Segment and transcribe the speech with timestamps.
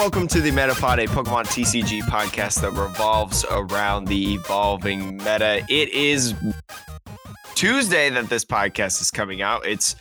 [0.00, 5.62] welcome to the Metapod, a Pokemon TCG podcast that revolves around the evolving meta.
[5.68, 6.34] It is
[7.54, 9.66] Tuesday that this podcast is coming out.
[9.66, 9.96] It's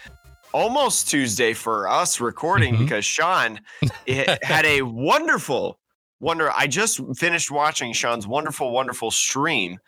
[0.53, 2.79] almost Tuesday for us recording Mhm.
[2.79, 3.59] because Sean
[4.07, 5.77] had a wonderful,
[6.21, 6.49] wonder.
[6.49, 9.79] I just finished watching Sean's wonderful, wonderful stream,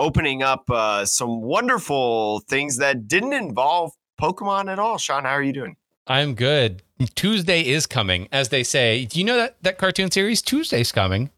[0.00, 4.98] opening up uh, some wonderful things that didn't involve Pokemon at all.
[4.98, 5.76] Sean, how are you doing?
[6.08, 6.82] I'm good.
[7.14, 9.04] Tuesday is coming, as they say.
[9.06, 11.30] Do you know that that cartoon series Tuesday's coming?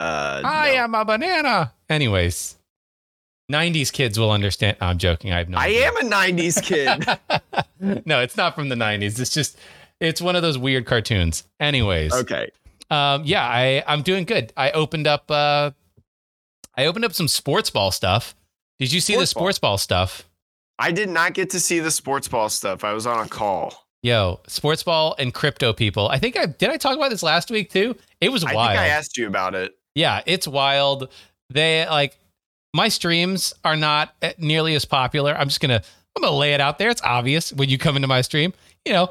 [0.00, 0.82] Uh, I no.
[0.82, 1.72] am a banana.
[1.88, 2.56] Anyways,
[3.50, 4.76] 90s kids will understand.
[4.80, 5.32] I'm joking.
[5.32, 5.88] I have no I idea.
[5.88, 8.02] am a '90s kid.
[8.06, 9.18] no, it's not from the 90s.
[9.18, 9.58] It's just
[10.00, 11.44] it's one of those weird cartoons.
[11.60, 12.50] Anyways, okay.
[12.90, 14.52] um yeah, I I'm doing good.
[14.56, 15.70] I opened up uh
[16.76, 18.34] I opened up some sports ball stuff.
[18.78, 19.40] Did you see the Sports ball?
[19.40, 20.28] sports ball stuff?
[20.78, 22.84] I did not get to see the sports ball stuff.
[22.84, 23.85] I was on a call.
[24.06, 26.08] Yo, sports ball and crypto people.
[26.08, 27.96] I think I did I talk about this last week too?
[28.20, 28.56] It was wild.
[28.56, 29.76] I think I asked you about it.
[29.96, 31.08] Yeah, it's wild.
[31.50, 32.16] They like
[32.72, 35.36] my streams are not eh, nearly as popular.
[35.36, 35.82] I'm just gonna
[36.14, 36.88] I'm gonna lay it out there.
[36.88, 38.52] It's obvious when you come into my stream.
[38.84, 39.08] You know,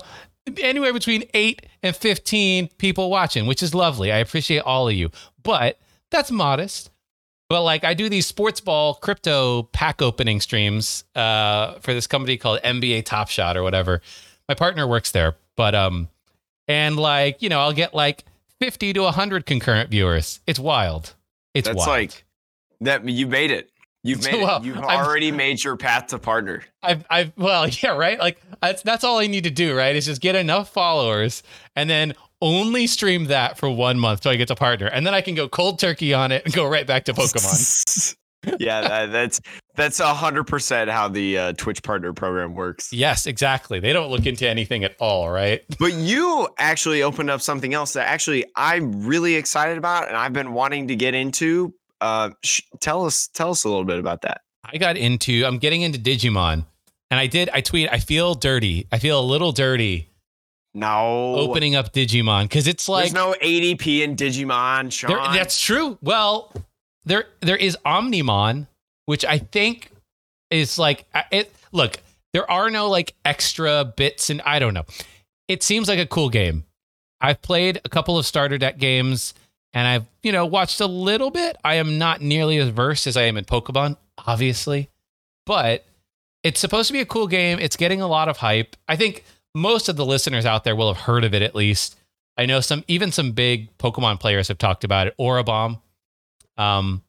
[0.62, 4.14] anywhere between eight and fifteen people watching, which is lovely.
[4.14, 5.12] I appreciate all of you,
[5.44, 5.78] but
[6.10, 6.90] that's modest.
[7.50, 12.38] But like I do these sports ball crypto pack opening streams uh, for this company
[12.38, 14.02] called NBA Top Shot or whatever.
[14.48, 16.10] My partner works there, but um,
[16.68, 18.26] and like you know I'll get like
[18.60, 20.40] fifty to hundred concurrent viewers.
[20.48, 21.16] It's wild.
[21.54, 21.78] It's wild.
[21.78, 22.00] That's wild.
[22.00, 22.26] like
[22.82, 23.08] that.
[23.08, 23.72] You made it.
[24.04, 24.66] You've made Well, it.
[24.66, 26.64] You've already made your path to partner.
[26.84, 28.20] I've, I've, well, yeah, right.
[28.20, 29.96] Like that's that's all I need to do, right?
[29.96, 31.42] Is just get enough followers
[31.76, 35.16] and then only stream that for one month till I get to partner, and then
[35.16, 38.16] I can go cold turkey on it and go right back to Pokemon.
[38.60, 39.42] yeah, that, that's
[39.76, 42.92] that's a hundred percent how the uh, Twitch partner program works.
[42.94, 43.80] yes, exactly.
[43.80, 45.62] They don't look into anything at all, right?
[45.80, 50.34] But you actually opened up something else that actually I'm really excited about, and I've
[50.34, 51.74] been wanting to get into.
[52.02, 54.42] Uh, sh- tell us, tell us a little bit about that.
[54.64, 55.44] I got into.
[55.46, 56.66] I'm getting into Digimon,
[57.12, 57.50] and I did.
[57.54, 57.90] I tweet.
[57.92, 58.88] I feel dirty.
[58.92, 60.12] I feel a little dirty
[60.74, 65.10] No, opening up Digimon because it's like there's no ADP in Digimon, Sean.
[65.12, 65.98] There, that's true.
[66.02, 66.52] Well,
[67.06, 68.68] there there is Omnimon,
[69.06, 69.92] which I think
[70.52, 71.54] is like it.
[71.72, 72.00] Look,
[72.34, 74.86] there are no like extra bits, and I don't know.
[75.48, 76.66] It seems like a cool game.
[77.22, 79.34] I've played a couple of starter deck games,
[79.74, 81.56] and I've you know watched a little bit.
[81.64, 84.90] I am not nearly as versed as I am in Pokemon, obviously,
[85.46, 85.86] but
[86.44, 87.60] it's supposed to be a cool game.
[87.60, 88.76] It's getting a lot of hype.
[88.88, 89.24] I think
[89.54, 91.98] most of the listeners out there will have heard of it at least.
[92.38, 95.16] I know some even some big Pokemon players have talked about it.
[95.18, 95.80] Orabomb
[96.58, 97.04] um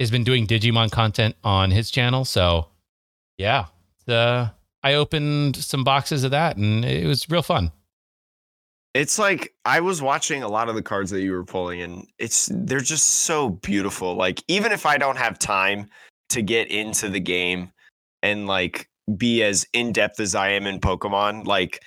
[0.00, 2.68] has been doing Digimon content on his channel, so
[3.38, 3.66] yeah.
[4.06, 7.72] The I opened some boxes of that and it was real fun.
[8.92, 12.06] It's like I was watching a lot of the cards that you were pulling, and
[12.18, 14.14] it's they're just so beautiful.
[14.14, 15.88] Like even if I don't have time
[16.30, 17.72] to get into the game
[18.22, 21.82] and like be as in depth as I am in Pokemon, like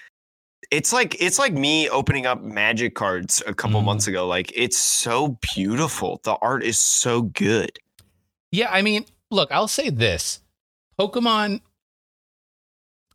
[0.72, 3.86] it's like it's like me opening up Magic cards a couple Mm.
[3.86, 4.28] months ago.
[4.28, 6.20] Like it's so beautiful.
[6.24, 7.80] The art is so good.
[8.52, 10.42] Yeah, I mean, look, I'll say this.
[11.00, 11.62] Pokemon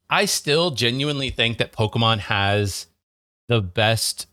[0.08, 2.86] I still genuinely think that Pokemon has
[3.48, 4.26] the best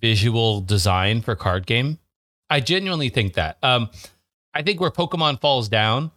[0.00, 1.98] visual design for card game.
[2.50, 3.58] I genuinely think that.
[3.62, 3.90] Um
[4.54, 6.10] I think where Pokemon falls down,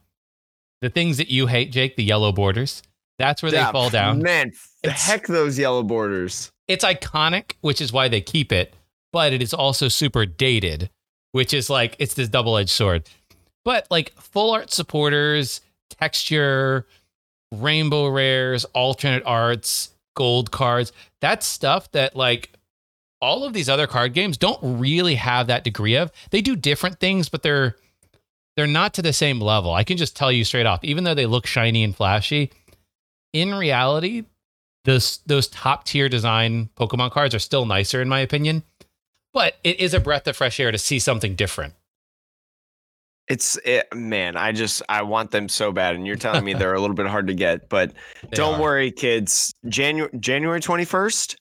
[0.82, 2.82] the things that you hate, Jake, the yellow borders,
[3.20, 4.20] that's where Yeah, they fall down.
[4.22, 4.52] Man,
[4.84, 6.52] the heck those yellow borders.
[6.68, 8.74] it's iconic, which is why they keep it,
[9.14, 10.90] but it is also super dated,
[11.32, 13.10] which is like it's this double edged sword.
[13.64, 16.88] But like full art supporters, texture,
[17.52, 22.52] rainbow rares, alternate arts, gold cards, that's stuff that like
[23.22, 26.12] all of these other card games don't really have that degree of.
[26.32, 27.76] They do different things, but they're
[28.58, 29.74] they're not to the same level.
[29.74, 32.52] I can just tell you straight off, even though they look shiny and flashy,
[33.32, 34.26] in reality,
[34.86, 38.64] those those top tier design Pokemon cards are still nicer in my opinion.
[39.34, 41.74] But it is a breath of fresh air to see something different.
[43.30, 46.74] It's it, man, I just I want them so bad, and you're telling me they're
[46.74, 47.94] a little bit hard to get, but
[48.24, 48.62] They don't are.
[48.62, 49.54] worry, kids.
[49.70, 51.38] January January twenty first.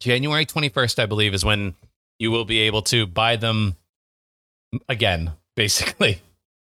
[0.00, 1.74] January 21st, I believe, is when
[2.18, 3.76] you will be able to buy them
[4.88, 6.20] again, basically.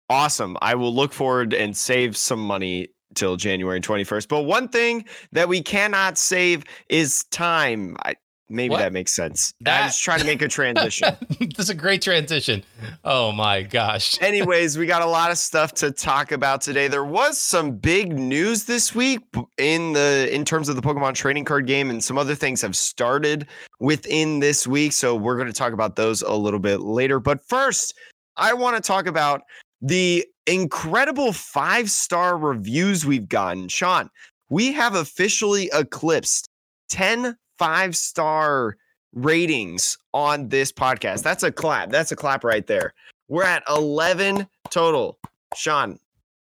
[0.09, 0.57] Awesome.
[0.59, 2.87] I will look forward and save some money
[3.17, 4.27] till January 21st.
[4.29, 5.03] But one thing
[5.33, 7.97] that we cannot save is time.
[8.05, 8.15] I,
[8.49, 8.77] Maybe What?
[8.79, 9.53] that makes sense.
[9.59, 11.17] That- I was trying to make a transition.
[11.57, 12.63] That's a great transition.
[13.03, 14.17] Oh my gosh.
[14.21, 16.87] Anyways, we got a lot of stuff to talk about today.
[16.87, 19.19] There was some big news this week
[19.57, 22.77] in the in terms of the Pokemon trading card game, and some other things have
[22.77, 23.47] started
[23.81, 24.93] within this week.
[24.93, 27.19] So we're going to talk about those a little bit later.
[27.19, 27.95] But first,
[28.37, 29.41] I want to talk about
[29.81, 33.67] the incredible five star reviews we've gotten.
[33.67, 34.09] Sean,
[34.49, 36.49] we have officially eclipsed
[36.89, 38.77] 10 five star
[39.13, 41.23] ratings on this podcast.
[41.23, 41.89] That's a clap.
[41.89, 42.93] That's a clap right there.
[43.27, 45.17] We're at 11 total.
[45.55, 45.99] Sean,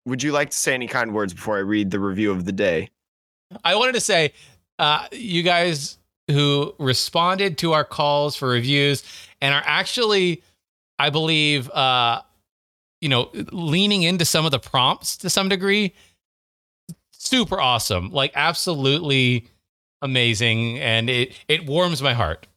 [0.06, 2.52] would you like to say any kind words before I read the review of the
[2.52, 2.90] day?
[3.64, 4.34] I wanted to say,
[4.80, 5.98] uh, you guys
[6.30, 9.04] who responded to our calls for reviews
[9.42, 10.44] and are actually,
[10.98, 12.22] I believe, uh,
[13.02, 15.94] you know, leaning into some of the prompts to some degree,
[17.12, 18.12] super awesome.
[18.12, 19.48] Like absolutely
[20.02, 22.48] amazing, and it it warms my heart.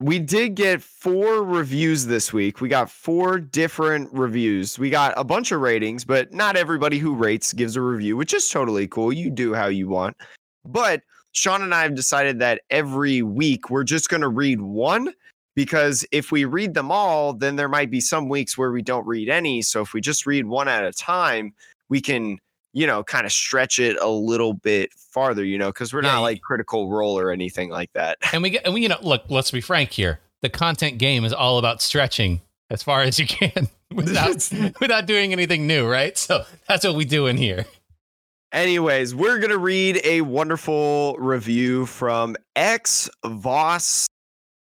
[0.00, 2.60] We did get four reviews this week.
[2.60, 4.78] We got four different reviews.
[4.78, 8.34] We got a bunch of ratings, but not everybody who rates gives a review, which
[8.34, 9.12] is totally cool.
[9.12, 10.16] You do how you want.
[10.64, 11.02] But
[11.32, 15.12] Sean and I have decided that every week we're just going to read one
[15.54, 19.06] because if we read them all, then there might be some weeks where we don't
[19.06, 19.62] read any.
[19.62, 21.54] So if we just read one at a time,
[21.88, 22.38] we can,
[22.72, 26.14] you know, kind of stretch it a little bit farther, you know, because we're Yeah,
[26.14, 28.18] not like critical role or anything like that.
[28.32, 30.20] And we get, and we, you know, look, let's be frank here.
[30.42, 32.40] The content game is all about stretching
[32.70, 36.18] as far as you can without without doing anything new, right?
[36.18, 37.64] So that's what we do in here.
[38.52, 44.06] Anyways, we're gonna read a wonderful review from X Voss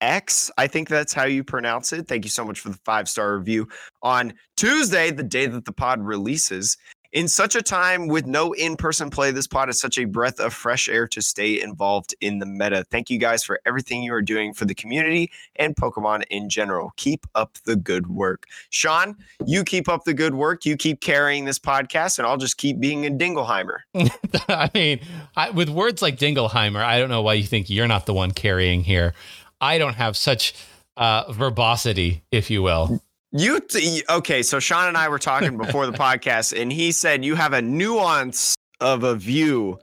[0.00, 0.50] X.
[0.58, 2.08] I think that's how you pronounce it.
[2.08, 3.69] Thank you so much for the five star review
[4.02, 6.76] on Tuesday, the day that the pod releases.
[7.12, 10.38] In such a time with no in person play, this pod is such a breath
[10.38, 12.85] of fresh air to stay involved in the meta.
[12.88, 16.93] Thank you guys for everything you are doing for the community and Pokemon in general.
[16.94, 18.44] Keep up the good work.
[18.70, 20.64] Sean, you keep up the good work.
[20.64, 23.79] You keep carrying this podcast, and I'll just keep being a Dingleheimer.
[24.49, 25.00] I mean,
[25.35, 28.31] I, with words like Dingleheimer, I don't know why you think you're not the one
[28.31, 29.14] carrying here.
[29.61, 30.55] I don't have such
[30.97, 33.01] uh, verbosity, if you will.
[33.33, 34.43] You t- okay?
[34.43, 37.62] So Sean and I were talking before the podcast, and he said you have a
[37.62, 39.79] nuance of a view,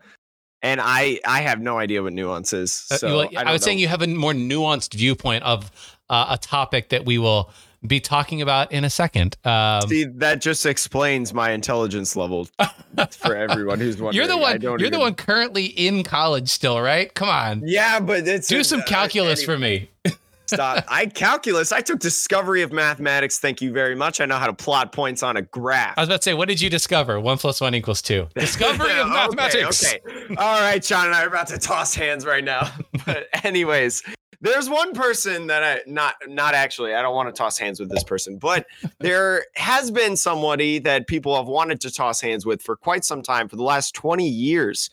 [0.61, 2.85] and I I have no idea what nuance is.
[2.91, 5.71] Uh, So well, I, I, was saying you have a more nuanced viewpoint of
[6.09, 7.51] uh, a topic that we will
[7.85, 9.37] be talking about in a second.
[9.45, 12.47] Um, See, that just explains my intelligence level
[13.11, 14.15] for everyone who's wondering.
[14.15, 14.61] you're the one.
[14.79, 17.13] You're the one currently in college still, right?
[17.13, 19.89] Come on, Yeah, but it's do some uh, calculus anyway, for me.
[20.47, 20.85] Stop.
[20.89, 21.71] I calculus.
[21.73, 23.37] I took discovery of mathematics.
[23.37, 24.21] Thank you very much.
[24.21, 25.95] I know how to plot points on a graph.
[25.97, 27.19] I was about to say, what did you discover?
[27.19, 28.27] One plus one equals two.
[28.35, 29.93] Discovery of Okay, mathematics.
[29.93, 32.71] Okay, All right, Sean and I are about to toss hands right now.
[33.05, 34.03] But anyways,
[34.41, 36.93] there's one person that I not not actually.
[36.93, 38.67] I don't want to toss hands with this person, but
[38.99, 43.21] there has been somebody that people have wanted to toss hands with for quite some
[43.21, 44.89] time, for the last 20 years,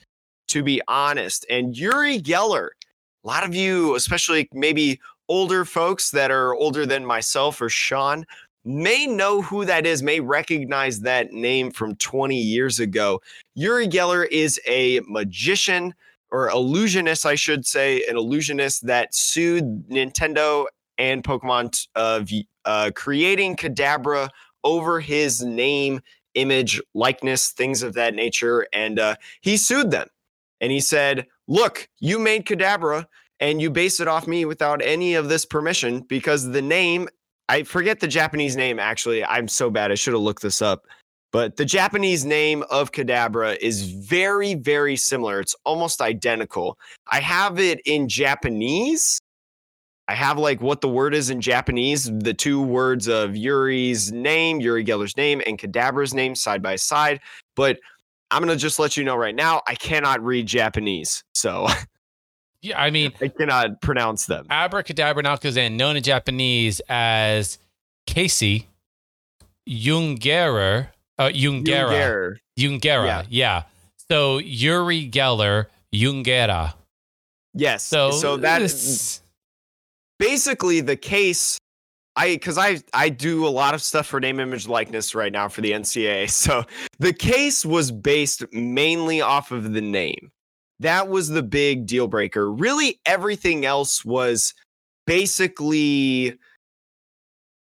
[0.48, 1.44] to be honest.
[1.50, 2.68] And Uri Geller,
[3.24, 8.26] a lot of you, especially maybe older folks that are older than myself or Sean,
[8.64, 13.20] may know who that is, may recognize that name from 20 years ago.
[13.54, 15.94] Uri Geller is a magician
[16.34, 20.66] or illusionist, I should say, an illusionist that sued Nintendo
[20.98, 22.28] and Pokemon of
[22.64, 24.28] uh, creating Kadabra
[24.64, 26.00] over his name,
[26.34, 28.66] image, likeness, things of that nature.
[28.72, 30.08] And uh, he sued them.
[30.60, 33.06] And he said, Look, you made Kadabra
[33.38, 37.08] and you base it off me without any of this permission because the name,
[37.48, 39.24] I forget the Japanese name actually.
[39.24, 39.92] I'm so bad.
[39.92, 40.84] I should have looked this up.
[41.34, 45.40] But the Japanese name of Kadabra is very, very similar.
[45.40, 46.78] It's almost identical.
[47.08, 49.18] I have it in Japanese.
[50.06, 54.60] I have like what the word is in Japanese, the two words of Uri's name,
[54.60, 57.18] Uri Geller's name, and Kadabra's name side by side.
[57.56, 57.80] But
[58.30, 61.24] I'm going to just let you know right now, I cannot read Japanese.
[61.34, 61.66] So
[62.62, 64.46] Yeah, I mean, I cannot pronounce them.
[64.50, 67.58] abracadabra Nalkazan, known in Japanese as
[68.06, 68.68] Casey
[69.68, 72.36] Jungerer, uh, Jungera, Junger.
[72.58, 73.22] Jungera, Yeah.
[73.28, 73.62] yeah.
[74.10, 76.74] So Uri Geller, Jungera.
[77.54, 77.84] Yes.
[77.84, 79.20] So, So, that is
[80.18, 81.58] basically the case
[82.16, 85.48] I because I I do a lot of stuff for name image likeness right now
[85.48, 86.30] for the NCAA.
[86.30, 86.64] So
[86.98, 90.30] the case was based mainly off of the name.
[90.80, 92.50] That was the big deal breaker.
[92.52, 94.52] Really everything else was
[95.06, 96.36] basically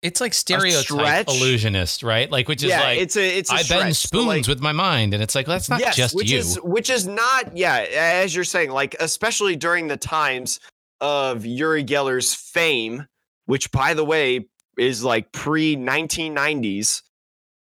[0.07, 2.31] It's like stereotype illusionist, right?
[2.31, 3.81] Like which is yeah, like it's a it's a I stretch.
[3.81, 6.39] bend spoons like, with my mind, and it's like that's not yes, just which you.
[6.39, 10.61] is which is not yeah, as you're saying, like especially during the times
[11.01, 13.05] of Uri Geller's fame,
[13.47, 14.47] which by the way
[14.79, 17.03] is like pre 1990s,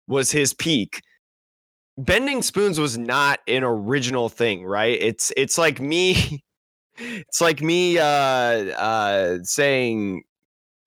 [0.07, 1.01] was his peak.
[1.97, 4.99] Bending spoons was not an original thing, right?
[5.01, 6.45] It's it's like me,
[6.99, 10.25] it's like me uh uh saying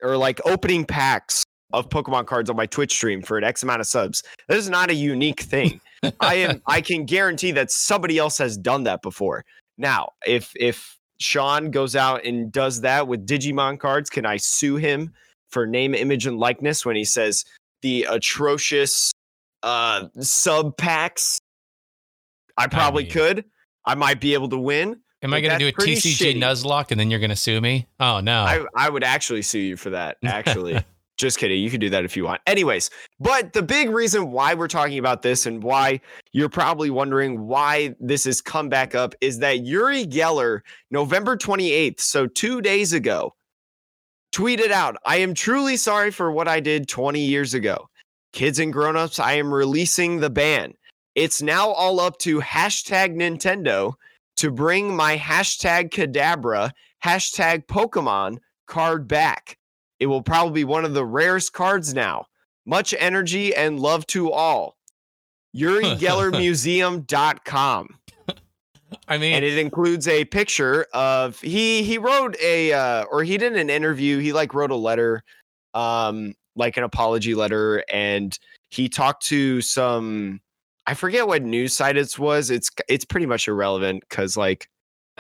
[0.02, 3.82] or like opening packs of Pokemon cards on my Twitch stream for an X amount
[3.82, 4.24] of subs.
[4.48, 5.82] This is not a unique thing.
[6.20, 9.44] I am I can guarantee that somebody else has done that before.
[9.78, 14.76] Now, if if Sean goes out and does that with Digimon cards, can I sue
[14.76, 15.14] him
[15.50, 17.44] for name, image, and likeness when he says
[17.82, 19.12] the atrocious
[19.64, 21.40] uh sub packs?
[22.58, 23.46] I probably mean- could.
[23.86, 25.00] I might be able to win.
[25.28, 26.42] Am I going to do a TCG shitty.
[26.42, 27.86] Nuzlocke and then you're going to sue me?
[28.00, 28.44] Oh no.
[28.44, 30.18] I, I would actually sue you for that.
[30.24, 30.82] Actually,
[31.18, 31.62] just kidding.
[31.62, 32.42] You can do that if you want.
[32.48, 36.00] Anyways, but the big reason why we're talking about this and why
[36.32, 42.00] you're probably wondering why this has come back up is that Uri Geller, November 28th,
[42.00, 43.36] so two days ago,
[44.32, 47.90] tweeted out, I am truly sorry for what I did 20 years ago.
[48.32, 50.74] Kids and grown-ups, I am releasing the ban.
[51.16, 53.96] It's now all up to hashtag Nintendo
[54.38, 56.72] to bring my hashtag Kadabra
[57.04, 59.58] hashtag Pokemon card back.
[60.00, 62.26] It will probably be one of the rarest cards now.
[62.66, 64.76] Much energy and love to all.
[65.56, 67.90] UriGellerMuseum.com.
[69.08, 73.38] I mean, And it includes a picture of he he wrote a uh or he
[73.38, 75.24] did an interview, he like wrote a letter,
[75.74, 78.38] um, like an apology letter, and
[78.70, 80.40] he talked to some
[80.88, 82.50] I forget what news site it was.
[82.50, 84.70] It's it's pretty much irrelevant because like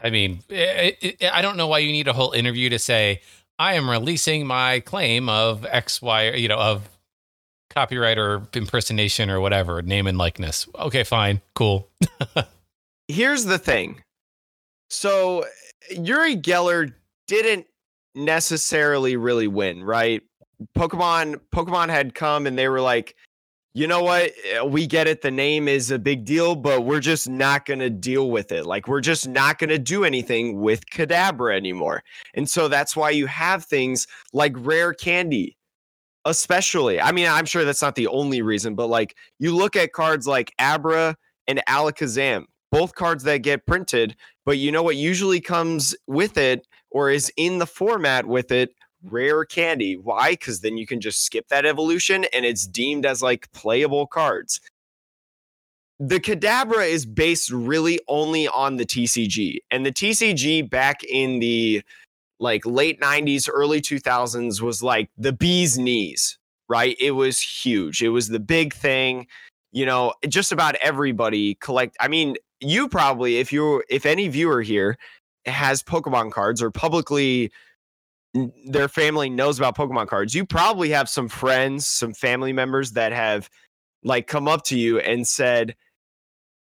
[0.02, 3.22] I mean, it, it, I don't know why you need a whole interview to say
[3.60, 6.90] I am releasing my claim of X, Y, you know, of
[7.70, 10.68] copyright or impersonation or whatever, name and likeness.
[10.76, 11.90] Okay, fine, cool.
[13.08, 14.02] here's the thing.
[14.90, 15.46] So
[15.92, 16.94] Uri Geller
[17.28, 17.66] didn't
[18.16, 20.22] necessarily really win, right?
[20.76, 23.16] Pokemon Pokemon had come and they were like,
[23.78, 24.32] you know what?
[24.44, 25.22] Eh, We get it.
[25.22, 28.66] The name is a big deal, but we're just not going to deal with it.
[28.66, 32.02] Like, we're just not going to do anything with Kadabra anymore.
[32.34, 35.58] And so that's why you have things like rare candy,
[36.26, 37.00] especially.
[37.00, 40.26] I mean, I'm sure that's not the only reason, but like, you look at cards
[40.26, 41.16] like Abra
[41.48, 46.66] and Alakazam, both cards that get printed, but you know what usually comes with it
[46.90, 48.72] or is in the format with it?
[49.04, 49.96] Rare candy.
[49.96, 50.32] Why?
[50.32, 54.60] Because then you can just skip that evolution and it's deemed as like playable cards.
[56.00, 61.82] The Kadabra is based really only on the TCG, and the TCG back in the
[62.39, 66.38] like late 90s, early 2000s was like the bee's knees,
[66.70, 66.96] right?
[67.00, 68.04] It was huge.
[68.04, 69.27] It was the big thing.
[69.72, 71.98] You know, just about everybody collect.
[72.00, 74.98] I mean, you probably, if you, if any viewer here
[75.46, 77.51] has Pokemon cards or publicly
[78.65, 83.12] their family knows about Pokemon cards, you probably have some friends, some family members that
[83.12, 83.50] have
[84.03, 85.75] like come up to you and said,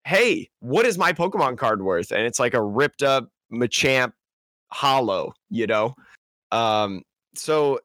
[0.04, 2.12] Hey, what is my Pokemon card worth?
[2.12, 4.12] And it's like a ripped up Machamp
[4.70, 5.94] hollow, you know?
[6.52, 7.02] Um,
[7.34, 7.80] so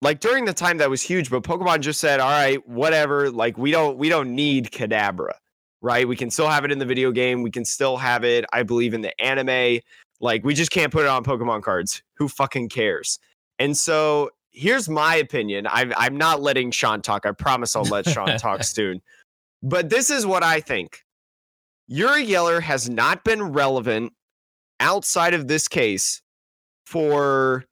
[0.00, 3.58] like during the time that was huge, but Pokemon just said, All right, whatever, like
[3.58, 5.32] we don't we don't need Kadabra,
[5.80, 6.06] right?
[6.06, 8.62] We can still have it in the video game, we can still have it, I
[8.62, 9.80] believe, in the anime.
[10.24, 12.02] Like we just can't put it on Pokemon cards.
[12.14, 13.18] Who fucking cares?
[13.58, 15.66] And so here's my opinion.
[15.68, 17.26] I'm I'm not letting Sean talk.
[17.26, 19.02] I promise I'll let Sean talk soon.
[19.62, 21.02] But this is what I think.
[21.88, 24.14] Uri Geller has not been relevant
[24.80, 26.22] outside of this case
[26.86, 27.66] for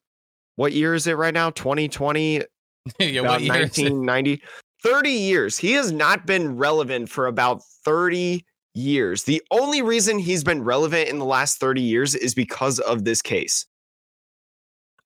[0.57, 1.49] what year is it right now?
[1.49, 2.43] 2020,
[2.99, 3.85] yeah, about what year is it?
[3.85, 4.43] 1990
[4.83, 9.25] 30 years he has not been relevant for about 30 years.
[9.25, 13.23] The only reason he's been relevant in the last 30 years is because of this
[13.23, 13.67] case.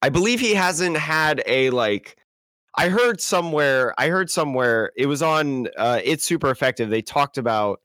[0.03, 2.17] I believe he hasn't had a like
[2.79, 6.91] i heard somewhere i heard somewhere it was on uh it's super effective.
[6.91, 7.81] They talked about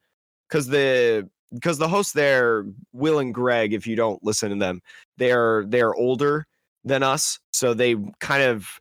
[0.47, 4.81] because the because the hosts there will and greg if you don't listen to them
[5.17, 6.45] they're they're older
[6.83, 8.79] than us so they kind of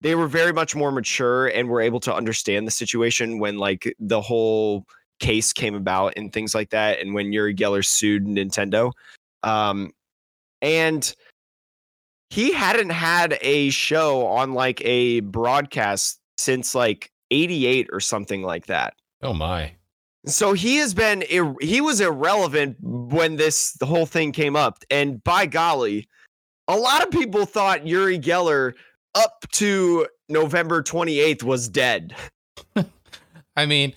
[0.00, 3.94] they were very much more mature and were able to understand the situation when like
[4.00, 4.84] the whole
[5.22, 8.90] case came about and things like that and when Uri Geller sued Nintendo
[9.44, 9.92] um
[10.60, 11.14] and
[12.30, 18.66] he hadn't had a show on like a broadcast since like 88 or something like
[18.66, 19.72] that Oh my.
[20.26, 21.22] so he has been
[21.60, 26.08] he was irrelevant when this the whole thing came up and by golly
[26.68, 28.72] a lot of people thought Uri Geller
[29.14, 32.14] up to November 28th was dead.
[33.56, 33.92] I mean,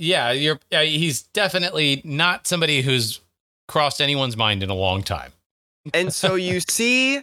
[0.00, 0.58] yeah, you're.
[0.72, 3.20] Uh, he's definitely not somebody who's
[3.68, 5.32] crossed anyone's mind in a long time.
[5.94, 7.20] and so you see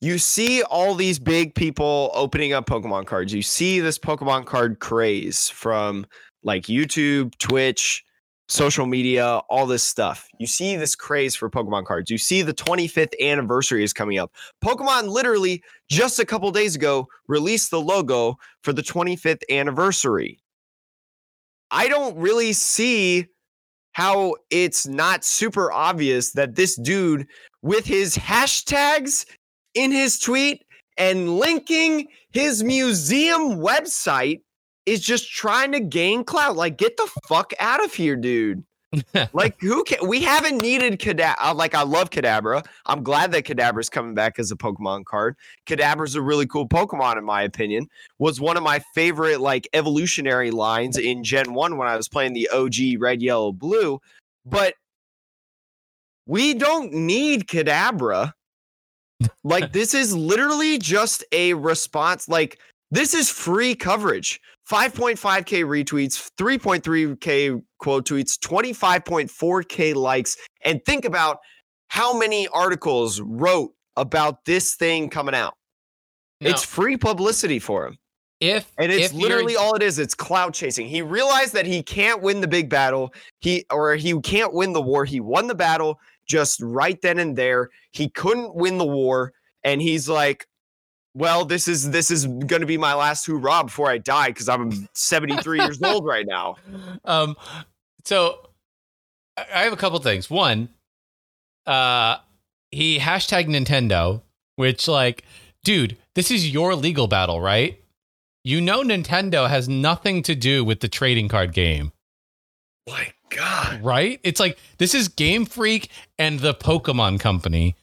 [0.00, 3.32] you see all these big people opening up Pokemon cards.
[3.32, 6.06] You see this Pokemon card craze from
[6.42, 8.04] like YouTube, Twitch,
[8.48, 10.28] social media, all this stuff.
[10.38, 12.10] You see this craze for Pokemon cards.
[12.10, 14.32] You see the 25th anniversary is coming up.
[14.64, 20.40] Pokemon literally just a couple days ago released the logo for the 25th anniversary.
[21.70, 23.26] I don't really see
[23.92, 27.26] how it's not super obvious that this dude
[27.62, 29.26] with his hashtags
[29.74, 30.62] in his tweet
[30.96, 34.40] and linking his museum website
[34.86, 36.56] is just trying to gain clout.
[36.56, 38.64] Like, get the fuck out of here, dude.
[39.32, 41.54] like, who can we haven't needed Kadabra?
[41.54, 42.64] Like, I love Kadabra.
[42.86, 45.36] I'm glad that Kadabra's coming back as a Pokemon card.
[45.66, 47.88] Kadabra's a really cool Pokemon, in my opinion.
[48.18, 52.32] Was one of my favorite like evolutionary lines in Gen 1 when I was playing
[52.32, 54.00] the OG red, yellow, blue.
[54.46, 54.74] But
[56.26, 58.32] we don't need Kadabra.
[59.44, 62.28] like this is literally just a response.
[62.28, 62.58] Like
[62.90, 64.40] this is free coverage.
[64.70, 71.38] 5.5k retweets, 3.3k quote tweets, 25.4k likes, and think about
[71.88, 75.54] how many articles wrote about this thing coming out.
[76.40, 77.98] Now, it's free publicity for him.
[78.40, 79.98] if And it's if literally all it is.
[79.98, 80.86] It's cloud chasing.
[80.86, 83.12] He realized that he can't win the big battle.
[83.40, 85.04] He or he can't win the war.
[85.04, 87.70] He won the battle just right then and there.
[87.92, 89.32] He couldn't win the war,
[89.64, 90.46] and he's like,
[91.18, 94.48] "Well, this is this is going to be my last hoorah before I die because
[94.48, 96.56] I'm 73 years old right now."
[97.04, 97.36] Um,
[98.04, 98.48] so
[99.36, 100.30] I have a couple things.
[100.30, 100.68] One,
[101.66, 102.18] uh,
[102.70, 104.22] he hashtag Nintendo,
[104.56, 105.24] which like,
[105.64, 107.82] dude, this is your legal battle, right?
[108.44, 111.92] You know, Nintendo has nothing to do with the trading card game,
[112.88, 114.20] My God, right?
[114.22, 117.76] It's like this is Game Freak and the Pokemon Company,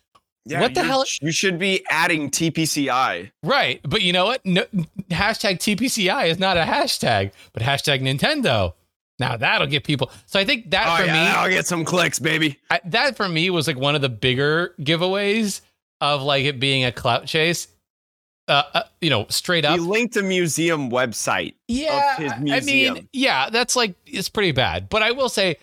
[0.45, 3.31] yeah, What the hell- You should be adding TPCI.
[3.43, 3.79] right?
[3.83, 4.45] But you know what?
[4.45, 4.63] No,
[5.09, 8.73] hashtag TPCI is not a hashtag, but hashtag Nintendo.
[9.17, 10.11] Now that'll get people.
[10.25, 12.59] So I think that Oh for yeah, me, I'll get some clicks, baby.
[12.69, 15.61] I, that for me was like one of the bigger giveaways
[16.01, 17.69] of like it being a clout chase.
[18.47, 19.73] Uh, uh you know, straight up.
[19.73, 21.55] He linked a museum website.
[21.67, 24.89] Yeah, his I- I mean, yeah, that's like it's pretty bad.
[24.89, 25.55] But I will say,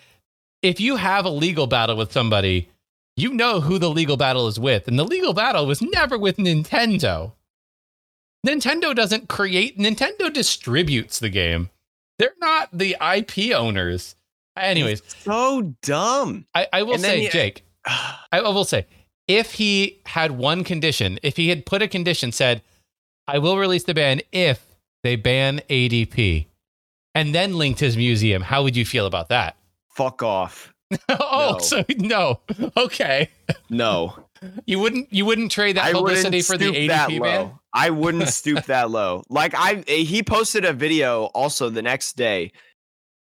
[0.63, 2.69] if you have a legal battle with somebody,
[3.15, 6.37] you know who the legal battle is with, and the legal battle was never with
[6.37, 7.33] Nintendo.
[8.45, 9.77] Nintendo doesn't create.
[9.77, 11.69] Nintendo distributes the game.
[12.19, 14.15] They're not the IP owners.
[14.57, 16.45] Anyways, So dumb.
[16.53, 18.85] I, I will say, you- uh, Jake, I will say,
[19.27, 22.61] if he had one condition, if he had put a condition said,
[23.27, 24.65] I will release the ban if
[25.03, 26.45] they ban ADP,
[27.15, 29.55] and then linked his museum, how would you feel about that?
[29.95, 30.72] Fuck off.
[31.09, 31.59] oh, No.
[31.59, 32.39] so no.
[32.77, 33.29] Okay.
[33.69, 34.15] No.
[34.65, 37.59] You wouldn't you wouldn't trade that I publicity for the stoop that ADP low.
[37.73, 39.23] I wouldn't stoop that low.
[39.29, 42.51] Like I he posted a video also the next day,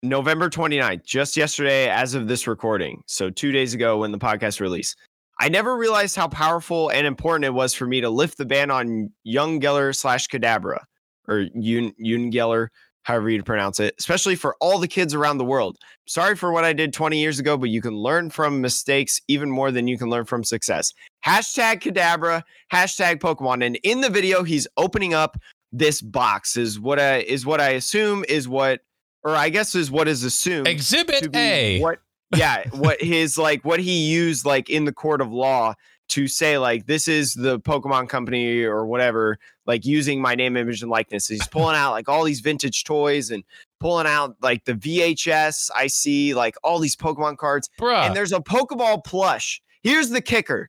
[0.02, 3.02] November 29th, just yesterday as of this recording.
[3.06, 4.96] So 2 days ago when the podcast released.
[5.38, 8.70] I never realized how powerful and important it was for me to lift the ban
[8.70, 10.78] on Young Geller slash Kadabra
[11.26, 11.92] or Yun
[12.30, 12.68] Geller,
[13.02, 15.76] however you pronounce it, especially for all the kids around the world.
[16.06, 19.50] Sorry for what I did 20 years ago, but you can learn from mistakes even
[19.50, 20.92] more than you can learn from success.
[21.24, 23.64] Hashtag Kadabra, hashtag Pokemon.
[23.64, 25.36] And in the video, he's opening up
[25.72, 28.80] this box, is what I is what I assume is what,
[29.24, 31.80] or I guess is what is assumed Exhibit A.
[31.80, 32.00] what
[32.36, 35.74] yeah what his like what he used like in the court of law
[36.12, 40.82] to say like this is the pokemon company or whatever like using my name image
[40.82, 41.26] and likeness.
[41.28, 43.44] He's pulling out like all these vintage toys and
[43.80, 47.70] pulling out like the vhs i see like all these pokemon cards.
[47.80, 48.06] Bruh.
[48.06, 49.62] and there's a pokeball plush.
[49.82, 50.68] Here's the kicker.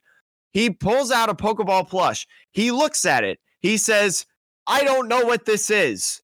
[0.52, 2.26] He pulls out a pokeball plush.
[2.52, 3.40] He looks at it.
[3.60, 4.26] He says
[4.66, 6.22] i don't know what this is.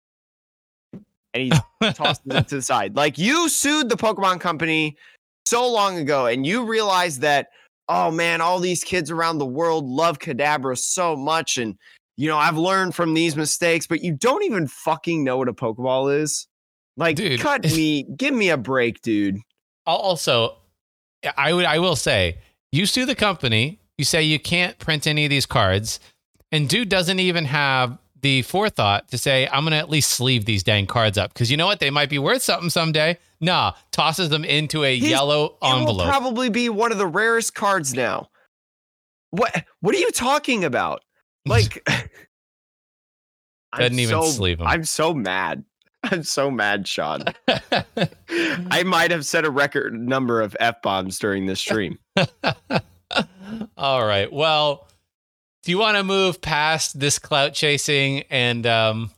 [1.33, 1.49] And he
[1.93, 2.95] tosses it to the side.
[2.95, 4.97] Like you sued the Pokemon company
[5.45, 7.49] so long ago, and you realize that,
[7.89, 11.77] oh man, all these kids around the world love Kadabra so much, and
[12.15, 15.53] you know I've learned from these mistakes, but you don't even fucking know what a
[15.53, 16.47] Pokeball is.
[16.95, 17.39] Like, Dude.
[17.41, 19.37] cut me, give me a break, dude.
[19.85, 20.55] Also
[21.37, 22.37] i would i will say
[22.71, 25.99] you sue the company you say you can't print any of these cards
[26.51, 30.63] and dude doesn't even have the forethought to say i'm gonna at least sleeve these
[30.63, 34.29] dang cards up because you know what they might be worth something someday nah tosses
[34.29, 37.93] them into a He's- yellow It will envelope probably be one of the rarest cards
[37.93, 38.29] now.
[39.31, 39.63] What?
[39.81, 41.01] What are you talking about?
[41.45, 42.09] Like, Doesn't
[43.93, 44.67] I'm even so, sleeve 'em.
[44.67, 45.63] I'm so mad.
[46.03, 47.23] I'm so mad, Sean.
[48.27, 51.97] I might have set a record number of f bombs during this stream.
[53.77, 54.31] All right.
[54.31, 54.87] Well,
[55.63, 59.11] do you want to move past this clout chasing and um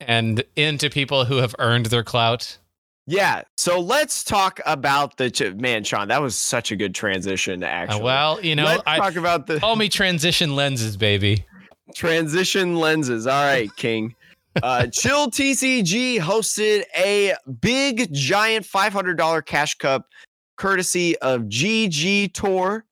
[0.00, 2.58] and into people who have earned their clout?
[3.06, 3.42] Yeah.
[3.56, 6.08] So let's talk about the ch- man, Sean.
[6.08, 7.62] That was such a good transition.
[7.62, 11.44] Uh, Actually, well, you know, let's I talk about the call me transition lenses, baby.
[11.94, 13.26] transition lenses.
[13.26, 14.14] All right, King.
[14.62, 20.08] Uh, Chill TCG hosted a big, giant $500 cash cup
[20.56, 22.84] courtesy of GG Tour.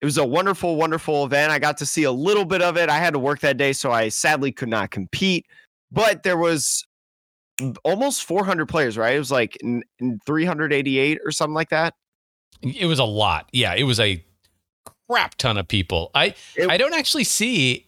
[0.00, 1.50] It was a wonderful, wonderful event.
[1.50, 2.88] I got to see a little bit of it.
[2.88, 5.46] I had to work that day, so I sadly could not compete.
[5.90, 6.86] But there was
[7.84, 9.16] almost 400 players, right?
[9.16, 11.94] It was like n- n- 388 or something like that.
[12.62, 13.48] It was a lot.
[13.52, 14.24] Yeah, it was a
[15.10, 16.10] crap ton of people.
[16.14, 17.86] I It- I don't actually see.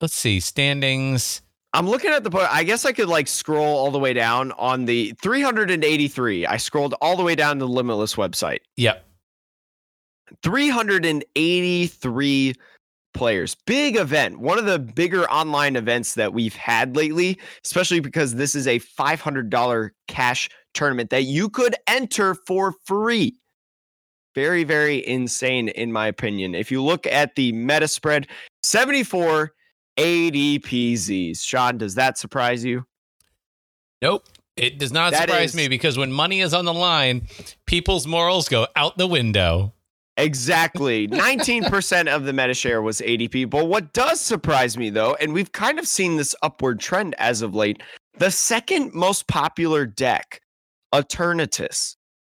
[0.00, 1.42] Let's see standings.
[1.72, 2.36] I'm looking at the.
[2.50, 6.46] I guess I could like scroll all the way down on the 383.
[6.46, 8.58] I scrolled all the way down to the Limitless website.
[8.76, 9.04] Yep.
[10.42, 12.54] 383
[13.12, 13.56] players.
[13.66, 14.38] Big event.
[14.38, 18.78] One of the bigger online events that we've had lately, especially because this is a
[18.78, 23.36] $500 cash tournament that you could enter for free.
[24.36, 26.54] Very, very insane, in my opinion.
[26.54, 28.28] If you look at the meta spread,
[28.62, 29.52] 74
[29.98, 31.42] ADPZs.
[31.42, 32.86] Sean, does that surprise you?
[34.00, 34.24] Nope.
[34.56, 37.26] It does not That surprise is- me because when money is on the line,
[37.66, 39.74] people's morals go out the window.
[40.16, 41.06] Exactly.
[41.08, 43.50] 19% of the meta share was ADP.
[43.50, 47.42] But what does surprise me, though, and we've kind of seen this upward trend as
[47.42, 47.80] of late,
[48.18, 50.40] the second most popular deck,
[50.94, 51.96] Eternatus,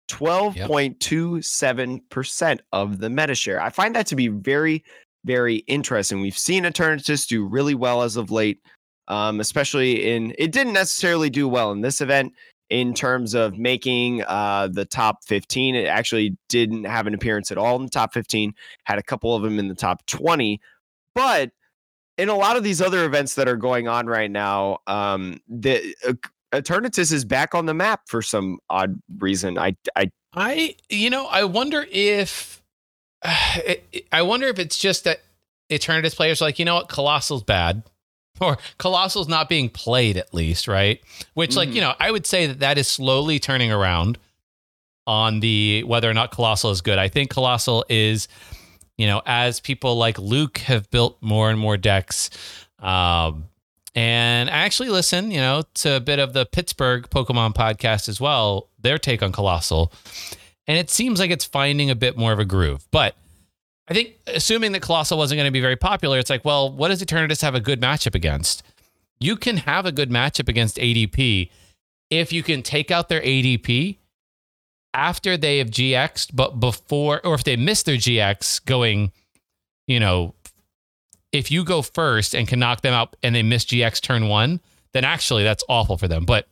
[0.09, 3.61] 12.27% of the meta share.
[3.61, 4.83] I find that to be very,
[5.25, 6.21] very interesting.
[6.21, 8.61] We've seen Eternatus do really well as of late,
[9.07, 12.33] um, especially in, it didn't necessarily do well in this event
[12.73, 15.75] in terms of making uh, the top 15.
[15.75, 18.51] It actually didn't have an appearance at all in the top 15,
[18.85, 20.59] had a couple of them in the top 20.
[21.13, 21.51] But
[22.17, 25.95] in a lot of these other events that are going on right now, um, the
[26.07, 26.13] uh,
[26.51, 29.59] Eternatus is back on the map for some odd reason.
[29.59, 32.63] I, I, I, you know, I wonder if,
[33.23, 35.19] I wonder if it's just that
[35.69, 37.83] Eternatus players like, you know what, Colossal's bad,
[38.39, 40.99] or Colossal's not being played at least, right?
[41.33, 41.73] Which, like, Mhm.
[41.75, 44.17] you know, I would say that that is slowly turning around
[45.05, 46.97] on the whether or not Colossal is good.
[46.97, 48.27] I think Colossal is,
[48.97, 52.29] you know, as people like Luke have built more and more decks.
[52.79, 53.45] Um,
[53.95, 58.19] and I actually listen, you know, to a bit of the Pittsburgh Pokemon podcast as
[58.19, 59.91] well, their take on Colossal.
[60.67, 62.85] And it seems like it's finding a bit more of a groove.
[62.91, 63.15] But
[63.87, 66.87] I think assuming that Colossal wasn't going to be very popular, it's like, well, what
[66.87, 68.63] does Eternatus have a good matchup against?
[69.19, 71.49] You can have a good matchup against ADP
[72.09, 73.97] if you can take out their ADP
[74.93, 79.11] after they have GX'd, but before, or if they miss their GX going,
[79.87, 80.33] you know,
[81.31, 84.61] if you go first and can knock them out and they miss GX turn one,
[84.93, 86.25] then actually that's awful for them.
[86.25, 86.47] But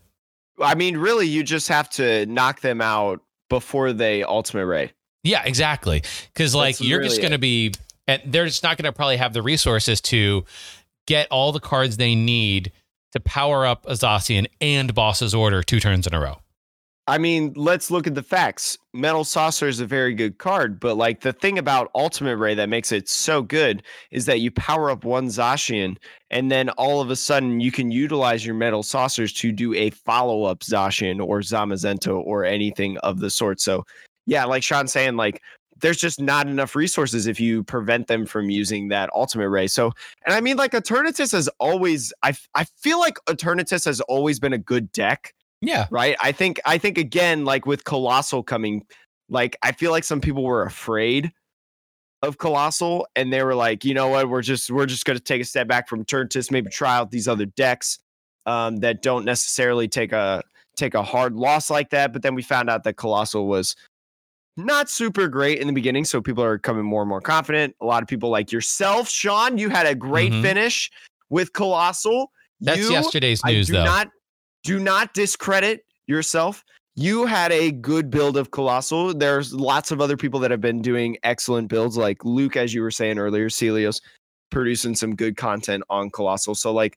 [0.60, 4.92] I mean, really, you just have to knock them out before they ultimate ray.
[5.24, 6.04] Yeah, exactly.
[6.34, 7.74] Because like That's you're just going to be,
[8.08, 10.46] and they're just not going to probably have the resources to
[11.08, 12.72] get all the cards they need
[13.12, 16.38] to power up Azacian and Boss's Order two turns in a row.
[17.08, 18.78] I mean, let's look at the facts.
[18.94, 22.70] Metal Saucer is a very good card, but like the thing about Ultimate Ray that
[22.70, 25.98] makes it so good is that you power up one Zacian,
[26.30, 29.90] and then all of a sudden you can utilize your Metal Saucers to do a
[29.90, 33.60] follow up Zacian or Zamazenta or anything of the sort.
[33.60, 33.84] So,
[34.26, 35.42] yeah, like Sean's saying, like
[35.80, 39.68] there's just not enough resources if you prevent them from using that Ultimate Ray.
[39.68, 39.92] So,
[40.26, 44.54] and I mean, like Eternatus has always, I I feel like Eternatus has always been
[44.54, 45.88] a good deck Yeah.
[45.92, 48.84] right i think i think again like with colossal coming
[49.30, 51.32] like i feel like some people were afraid
[52.24, 55.24] of colossal and they were like you know what we're just we're just going to
[55.24, 57.98] take a step back from Eternatus, maybe try out these other decks
[58.46, 60.44] um, that don't necessarily take a
[60.76, 63.76] take a hard loss like that but then we found out that colossal was
[64.58, 67.86] not super great in the beginning so people are coming more and more confident a
[67.86, 70.42] lot of people like yourself sean you had a great Mhm.
[70.42, 70.92] finish
[71.30, 73.86] with colossal That's You- yesterday's I news, do though.
[73.86, 74.10] not
[74.64, 76.64] do not discredit yourself.
[76.96, 79.14] You had a good build of Colossal.
[79.16, 82.84] There's lots of other people that have been doing excellent builds, like Luke, as you
[82.84, 84.00] were saying earlier, Celios
[84.52, 86.54] producing some good content on Colossal.
[86.54, 86.96] So, like,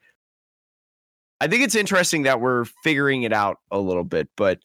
[1.40, 4.58] I think it's interesting that we're figuring it out a little bit, but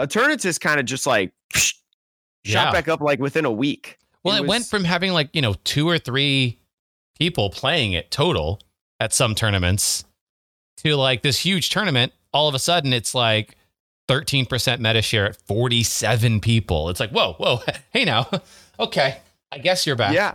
[0.00, 1.74] Eternatus kind of just like psh,
[2.46, 2.64] Yeah.
[2.64, 3.98] shot back up like within a week.
[4.24, 6.58] Well, it, It went from having like, you know, two or three
[7.18, 8.60] people playing it total
[9.00, 10.04] at some tournaments
[10.78, 13.56] to like this huge tournament, all of a sudden it's like
[14.08, 16.88] 13% meta share at 47 people.
[16.90, 18.28] It's like, whoa, whoa, hey now.
[18.80, 19.18] okay.
[19.52, 20.14] I guess you're back.
[20.14, 20.34] Yeah.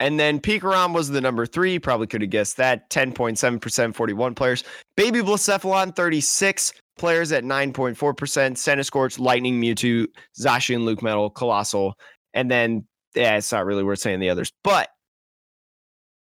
[0.00, 1.78] And then Pikarom was the number three.
[1.78, 2.88] Probably could have guessed that.
[2.90, 4.62] 10.7%, 41 players.
[4.96, 7.96] Baby Blacephalon, 36 players at 9.4%.
[7.96, 10.06] Centiskorch, Lightning, Mewtwo,
[10.38, 11.94] Zacian, Luke Metal, Colossal.
[12.34, 14.52] And then, yeah, it's not really worth saying the others.
[14.62, 14.88] But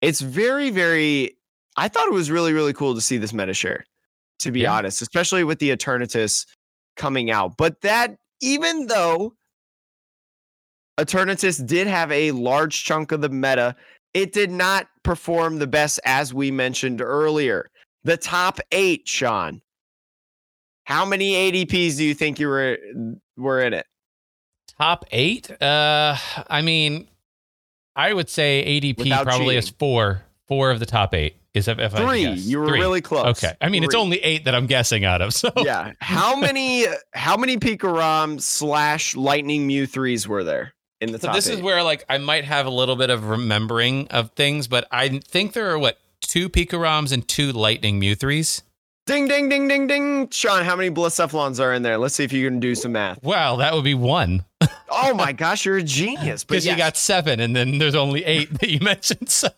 [0.00, 1.36] it's very, very.
[1.76, 3.84] I thought it was really, really cool to see this meta share,
[4.40, 4.74] to be Yeah.
[4.74, 6.46] honest, especially with the Eternatus
[6.96, 7.56] coming out.
[7.56, 9.34] But that, even though
[10.98, 13.76] Eternatus did have a large chunk of the meta,
[14.14, 17.70] it did not perform the best, as we mentioned earlier.
[18.02, 19.62] The top eight, Sean.
[20.90, 22.76] How many ADPs do you think you were
[23.36, 23.86] were in it?
[24.78, 25.50] Top eight?
[25.62, 26.16] Uh,
[26.48, 27.08] I mean,
[27.94, 30.22] I would say ADP Without probably is four.
[30.48, 32.28] Four of the top eight is if, if I Three.
[32.28, 32.80] You were Three.
[32.80, 33.24] really close.
[33.44, 33.54] Okay.
[33.60, 35.32] I mean, it's only eight that I'm guessing out of.
[35.40, 35.92] So yeah.
[36.00, 41.36] How many how many Pikarom slash Lightning Mew threes were there in the So top?
[41.36, 44.88] this is where like I might have a little bit of remembering of things, but
[44.90, 48.62] I think there are what two Pikaroms and two Lightning Mew threes.
[49.10, 50.30] Ding ding ding ding ding.
[50.30, 51.98] Sean, how many Blacephalons are in there?
[51.98, 53.20] Let's see if you can do some math.
[53.24, 54.44] Wow, that would be one
[54.90, 56.44] Oh my gosh, you're a genius.
[56.44, 59.28] Because you got seven, and then there's only eight that you mentioned.
[59.28, 59.48] So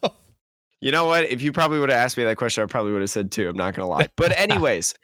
[0.80, 1.24] You know what?
[1.26, 3.48] If you probably would have asked me that question, I probably would have said two.
[3.48, 4.08] I'm not gonna lie.
[4.16, 4.94] But anyways,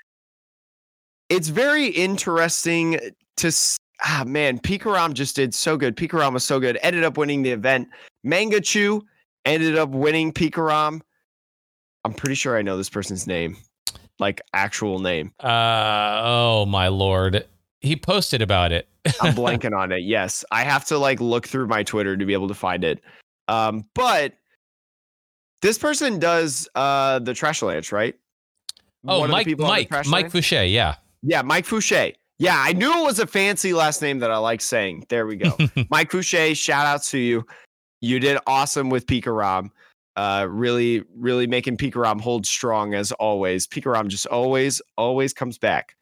[1.28, 2.98] it's very interesting
[3.36, 3.52] to
[4.02, 5.94] ah man, Pikarom just did so good.
[5.94, 6.78] Pikarom was so good.
[6.82, 7.88] Ended up winning the event.
[8.26, 9.02] Mangachu
[9.44, 11.02] ended up winning Pikarom.
[12.04, 13.58] I'm pretty sure I know this person's name,
[14.18, 15.32] like actual name.
[15.40, 17.46] Uh oh my lord.
[17.80, 18.88] He posted about it.
[19.20, 20.02] I'm blanking on it.
[20.02, 23.00] Yes, I have to like look through my Twitter to be able to find it.
[23.46, 24.34] Um, but
[25.62, 28.14] this person does uh the Trash Lance, right?
[29.06, 30.96] Oh, One Mike people on the Mike Mike Fouché, yeah.
[31.22, 32.14] Yeah, Mike Fouché.
[32.38, 35.06] Yeah, I knew it was a fancy last name that I like saying.
[35.08, 35.56] There we go.
[35.90, 37.44] Mike Fouché, shout out to you.
[38.00, 39.70] You did awesome with Pikarom.
[40.18, 43.68] Uh, really, really making Pikarom hold strong as always.
[43.68, 45.94] Pikarom just always, always comes back.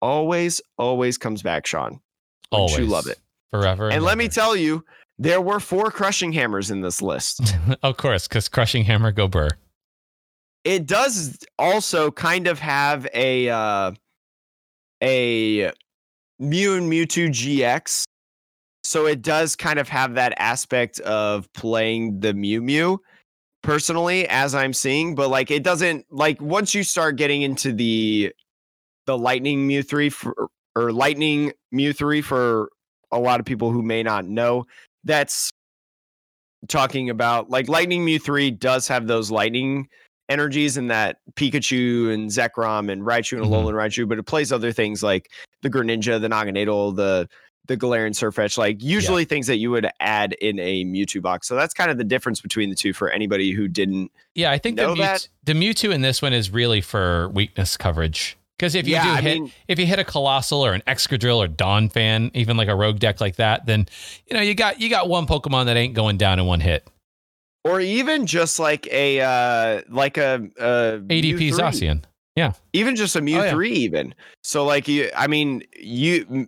[0.00, 2.00] Always, always comes back, Sean.
[2.50, 2.76] Always.
[2.76, 3.20] you love it?
[3.52, 3.88] Forever.
[3.88, 4.84] And let me tell you,
[5.16, 7.54] there were four crushing hammers in this list.
[7.84, 9.50] of course, because crushing hammer go burr.
[10.64, 13.92] it does also kind of have a uh,
[15.00, 15.70] a
[16.40, 18.02] Mew and Mewtwo GX.
[18.82, 23.00] So it does kind of have that aspect of playing the Mew Mew
[23.62, 28.32] personally as I'm seeing, but like it doesn't like once you start getting into the
[29.06, 32.70] the Lightning Mew 3 for, or Lightning Mew 3 for
[33.12, 34.64] a lot of people who may not know,
[35.04, 35.50] that's
[36.68, 39.88] talking about like Lightning Mew 3 does have those lightning
[40.28, 43.50] energies and that Pikachu and Zekrom and Raichu and Mhm.
[43.50, 45.28] Alolan Raichu, but it plays other things like
[45.62, 47.28] the Greninja, the Naganadel, the
[47.66, 51.46] the Galarian Sirfetch'd, like usually things that you would add in a Mewtwo box.
[51.48, 54.10] So that's kind of the difference between the two for anybody who didn't.
[54.34, 55.28] Yeah, I think the, that?
[55.44, 58.36] the Mewtwo in this one is really for weakness coverage.
[58.58, 60.82] Because if you yeah, do I hit mean, if you hit a colossal or an
[60.86, 63.88] excadrill or Donphan, even like a rogue deck like that, then
[64.28, 66.86] you know you got you got one Pokemon that ain't going down in one hit.
[67.64, 71.50] or even just like a uh like a, a ADP 3.
[71.52, 72.04] Zacian.
[72.72, 73.50] even just a Mew Oh, yeah.
[73.50, 74.14] three, even.
[74.44, 76.46] So like you, I mean, you,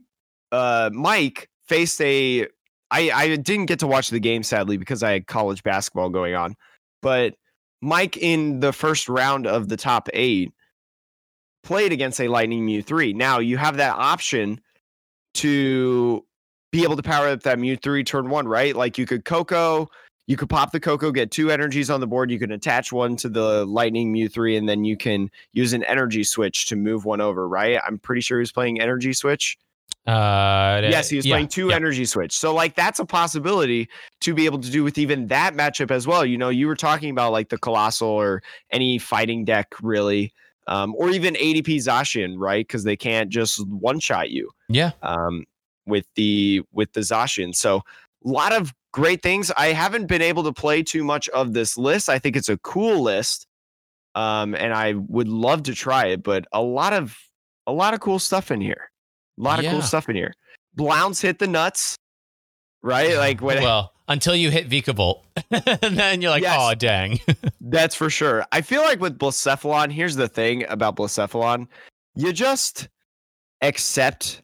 [0.55, 2.47] uh, Mike faced a.
[2.91, 6.35] I I didn't get to watch the game sadly because I had college basketball going
[6.35, 6.55] on,
[7.03, 7.35] but
[7.83, 10.53] Mike in the first round of the top eight
[11.63, 13.13] played against a Lightning Mew three.
[13.13, 14.61] Now you have that option
[15.35, 16.25] to
[16.71, 18.77] be able to power up that Mew three turn one, right?
[18.77, 19.89] Like you could Koko.
[20.27, 22.31] You could pop the Koko, get two energies on the board.
[22.31, 25.85] You can attach one to the Lightning Mew 3, and then you can use an
[25.85, 27.79] energy switch to move one over, right?
[27.87, 29.59] I'm pretty sure he was playing energy switch.
[30.07, 31.77] Uh, yes, he was yeah, playing two yeah.
[31.77, 32.37] energy switch.
[32.37, 33.89] So, like, that's a possibility
[34.21, 36.27] to be able to do with even that matchup as well.
[36.27, 40.35] You know, you were talking about like the Colossal or any fighting deck, really,
[40.67, 42.67] um, or even ADP Zacian, right?
[42.67, 45.45] Because they can't just one shot you Yeah, um,
[45.87, 47.55] with the with the Zacian.
[47.55, 49.51] So a lot of great things.
[49.57, 52.11] I haven't been able to play too much of this list.
[52.11, 53.47] I think it's a cool list,
[54.15, 56.23] um, and I would love to try it.
[56.23, 57.17] But a lot of
[57.67, 58.91] a lot of cool stuff in here.
[59.39, 59.73] A lot of Yeah.
[59.73, 60.33] cool stuff in here.
[60.75, 61.97] Blounce hit the nuts,
[62.83, 63.17] right?
[63.17, 66.57] Like when well, until you hit Vikavolt, and then you're like, Yes.
[66.61, 67.21] oh dang.
[67.61, 68.45] That's for sure.
[68.53, 71.67] I feel like with Blacephalon, here's the thing about Blacephalon.
[72.15, 72.89] You just
[73.63, 74.43] accept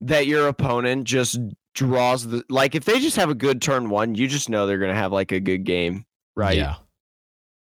[0.00, 1.38] that your opponent just
[1.74, 4.78] draws the like if they just have a good turn one, you just know they're
[4.78, 6.56] gonna have like a good game, right?
[6.56, 6.76] Yeah.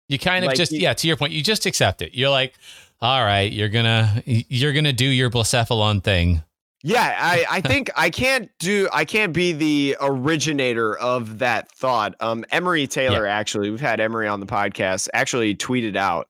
[0.09, 2.15] You kind of Like, just you- yeah, to your point, you just accept it.
[2.15, 2.55] You're like,
[3.03, 6.43] all right, you're gonna you're gonna do your blacephalon thing.
[6.83, 12.15] Yeah, I, I think I can't do I can't be the originator of that thought.
[12.21, 16.29] Um Emery Taylor actually, we've had Emery on the podcast, actually tweeted out.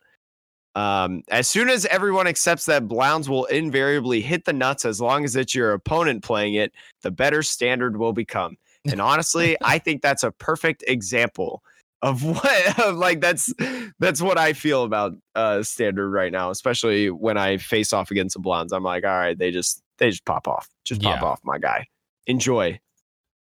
[0.77, 5.25] Um, as soon as everyone accepts that Browns will invariably hit the nuts as long
[5.25, 8.57] as it's your opponent playing it, the better standard will become.
[8.85, 11.65] And honestly, I think that's a perfect example
[12.03, 13.53] of what of like that's
[13.99, 18.35] that's what I feel about uh standard right now, especially when I face off against
[18.35, 18.73] the Blondes.
[18.73, 20.69] I'm like, all right, they just they just pop off.
[20.85, 21.27] Just pop Yeah.
[21.29, 21.87] off, my guy.
[22.27, 22.81] Enjoy.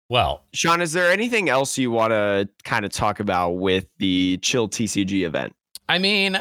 [0.09, 4.37] Well, Sean, is there anything else you want to kind of talk about with the
[4.43, 5.55] Chill TCG event?
[5.89, 6.39] I mean,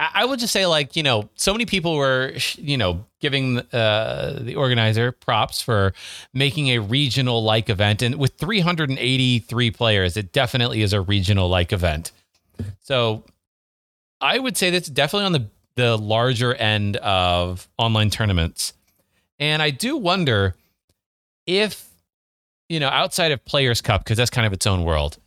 [0.00, 4.38] I would just say like you know, so many people were you know giving uh,
[4.40, 5.92] the organizer props for
[6.32, 11.72] making a regional like event, and with 383 players, it definitely is a regional like
[11.72, 12.12] event.
[12.80, 13.24] So,
[14.20, 18.74] I would say that's definitely on the the larger end of online tournaments,
[19.40, 20.54] and I do wonder
[21.46, 21.88] if
[22.68, 25.18] you know outside of Players Cup because that's kind of its own world.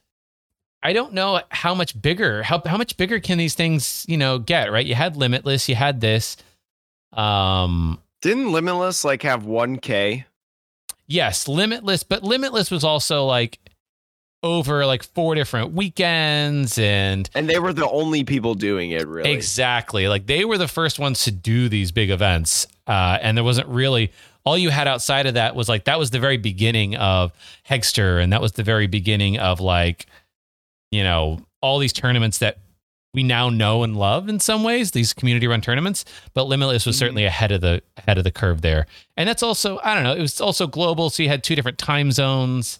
[0.83, 4.39] I don't know how much bigger how how much bigger can these things you know
[4.39, 4.85] get right?
[4.85, 6.37] You had Limitless, you had this.
[7.13, 10.25] Um, Didn't Limitless like have 1K?
[11.07, 13.59] yes, Limitless, but Limitless was also like
[14.43, 19.31] over like four different weekends and And they were the only people doing it, really.
[19.31, 20.07] Exactly.
[20.07, 22.65] Like they were the first ones to do these big events.
[22.87, 24.11] Uh, and there wasn't really
[24.43, 27.31] all you had outside of that was like that was the very beginning of
[27.69, 30.07] Hegster, and that was the very beginning of like,
[30.91, 32.57] you know, all these tournaments that
[33.13, 36.05] we now know and love in some ways, these community run tournaments.
[36.33, 38.85] But Limitless was certainly ahead of the ahead of the curve there.
[39.17, 41.09] And that's also, I don't know, it was also global.
[41.09, 42.79] So you had two different time zones.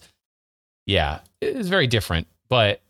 [0.86, 1.20] Yeah.
[1.40, 2.28] It was very different.
[2.48, 2.80] But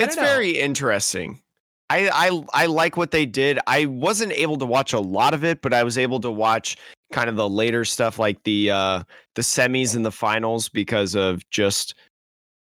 [0.00, 0.22] it's know.
[0.22, 1.40] very interesting.
[1.88, 3.60] I, I I like what they did.
[3.66, 6.76] I wasn't able to watch a lot of it, but I was able to watch
[7.12, 9.02] kind of the later stuff like the uh
[9.36, 11.94] the semis and the finals because of just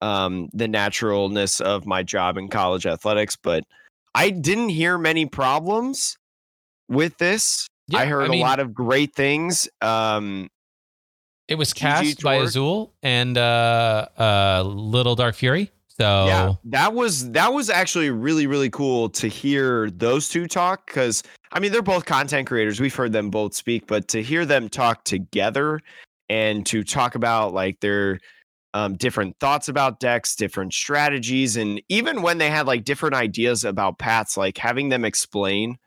[0.01, 3.63] um the naturalness of my job in college athletics, but
[4.13, 6.17] I didn't hear many problems
[6.88, 7.67] with this.
[7.88, 9.67] Yeah, I heard mean, a lot of great things.
[9.81, 10.49] Um
[11.47, 15.71] It was cast by Azul and uh, uh, Little Dark Fury.
[15.97, 20.88] So Yeah, that was that was actually really really cool to hear those two talk
[20.88, 22.79] because I mean they're both content creators.
[22.79, 25.79] We've heard them both speak, but to hear them talk together
[26.29, 28.19] and to talk about like their
[28.75, 33.63] um, different thoughts about decks, different strategies, and even when they had like different ideas
[33.63, 35.77] about paths, like having them explain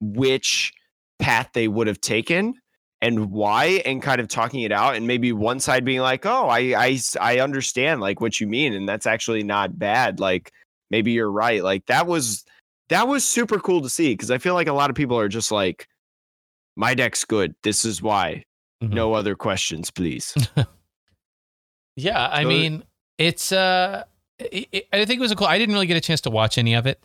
[0.00, 0.72] which
[1.18, 2.54] path they would have taken
[3.00, 6.48] and why and kind of talking it out and maybe one side being like oh
[6.48, 10.52] I, I i understand like what you mean and that's actually not bad like
[10.90, 12.44] maybe you're right like that was
[12.88, 15.28] that was super cool to see because i feel like a lot of people are
[15.28, 15.88] just like
[16.76, 18.44] my deck's good this is why
[18.82, 18.90] Mhm.
[18.90, 20.34] no other questions please
[21.98, 22.28] yeah.
[22.30, 22.82] I So- mean,
[23.18, 23.52] it's.
[23.52, 24.04] Uh,
[24.38, 25.46] it, it- I think it was a cool.
[25.46, 27.00] I didn't really get a chance to watch any of it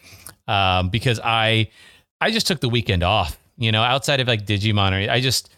[0.48, 1.70] um, because I,
[2.22, 3.38] I just took the weekend off.
[3.58, 5.50] You know, outside of like Digimon, or I just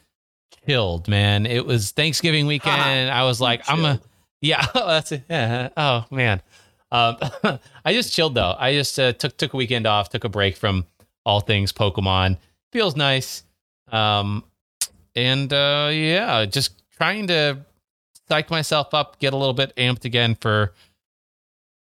[0.67, 1.45] chilled, man.
[1.45, 3.09] It was Thanksgiving weekend.
[3.11, 4.01] I was like, I'm a.
[4.41, 5.23] Yeah, that's it.
[5.29, 5.69] Yeah.
[5.75, 6.39] Oh man,
[6.91, 7.15] um,
[7.83, 8.55] I just chilled though.
[8.59, 10.85] I just uh, took took a weekend off, took a break from
[11.25, 12.37] all things Pokemon.
[12.71, 13.43] Feels nice,
[13.91, 14.43] um,
[15.15, 17.57] and uh, yeah, just trying to
[18.27, 20.73] psych myself up, get a little bit amped again for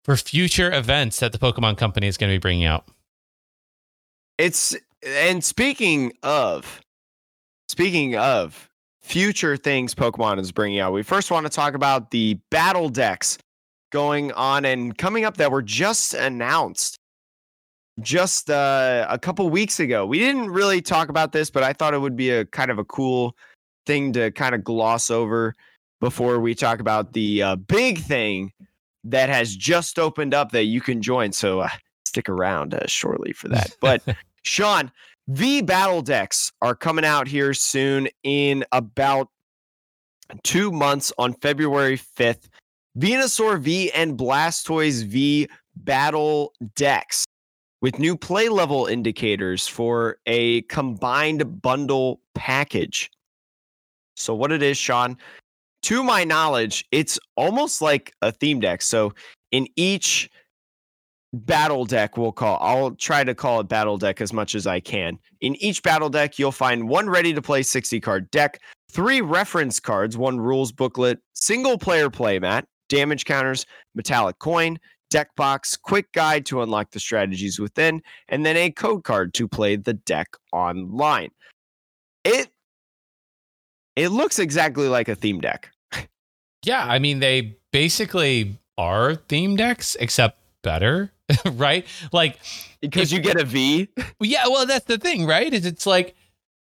[0.04, 2.86] for future events that the Pokemon Company is going to be bringing out.
[4.38, 4.74] it's
[5.06, 6.80] and speaking of
[7.68, 8.68] speaking of
[9.02, 13.36] future things pokemon is bringing out we first want to talk about the battle decks
[13.90, 16.96] going on and coming up that were just announced
[18.00, 21.94] just uh, a couple weeks ago we didn't really talk about this but i thought
[21.94, 23.36] it would be a kind of a cool
[23.86, 25.54] thing to kind of gloss over
[26.02, 28.52] before we talk about the uh, big thing
[29.04, 31.68] that has just opened up that you can join so uh,
[32.04, 34.02] stick around uh, shortly for that but
[34.42, 34.90] Sean,
[35.28, 39.28] the battle decks are coming out here soon in about
[40.42, 42.48] two months on February 5th.
[42.98, 47.24] Venusaur V and Blastoise V battle decks
[47.80, 53.10] with new play level indicators for a combined bundle package.
[54.14, 55.16] So, what it is, Sean,
[55.82, 58.82] to my knowledge, it's almost like a theme deck.
[58.82, 59.12] So,
[59.50, 60.30] in each
[61.34, 64.78] battle deck we'll call i'll try to call it battle deck as much as i
[64.78, 68.60] can in each battle deck you'll find one ready to play 60 card deck
[68.90, 73.64] three reference cards one rules booklet single player playmat damage counters
[73.94, 74.78] metallic coin
[75.12, 79.46] deck box, quick guide to unlock the strategies within, and then a code card to
[79.46, 81.28] play the deck online.
[82.24, 82.48] It
[83.96, 85.70] it looks exactly like a theme deck.
[86.64, 91.12] Yeah, I mean they basically are theme decks except better,
[91.52, 91.86] right?
[92.12, 92.38] Like
[92.80, 93.88] because if, you get a V.
[94.20, 95.52] Yeah, well that's the thing, right?
[95.52, 96.14] Is it's like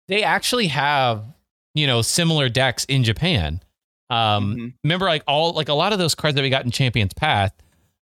[0.07, 1.23] they actually have,
[1.75, 3.61] you know, similar decks in Japan.
[4.09, 4.67] Um mm-hmm.
[4.83, 7.53] remember like all like a lot of those cards that we got in Champion's Path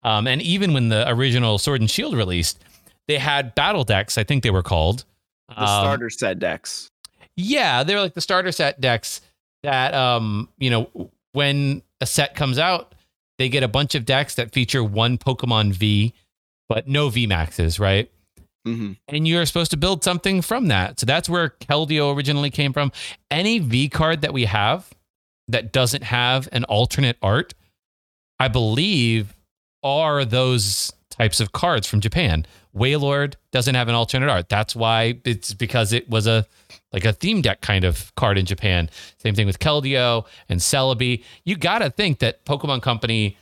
[0.04, 2.64] um and even when the original Sword and Shield released,
[3.08, 5.06] they had battle decks, I think they were called.
[5.50, 6.90] The um, starter set decks.
[7.38, 9.22] Yeah, they're like the starter set decks
[9.64, 12.96] that um, you know, when a set comes out,
[13.38, 16.14] they get a bunch of decks that feature one Pokemon V,
[16.70, 18.10] but no V maxes, right?
[18.66, 18.94] Mm-hmm.
[19.10, 21.00] And you're supposed to build something from that.
[21.00, 22.92] So that's where Keldeo originally came from.
[23.30, 24.90] Any V card that we have
[25.48, 27.54] that doesn't have an alternate art,
[28.40, 29.36] I believe,
[29.84, 32.46] are those types of cards from Japan.
[32.76, 34.50] Wailord doesn't have an alternate art.
[34.50, 36.46] That's why it's because it was a
[36.92, 38.90] like a theme deck kind of card in Japan.
[39.18, 41.24] Same thing with Keldeo and Celebi.
[41.46, 43.38] You got to think that Pokemon Company,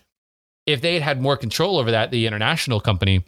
[0.66, 3.26] if they had had more control over that, the international company,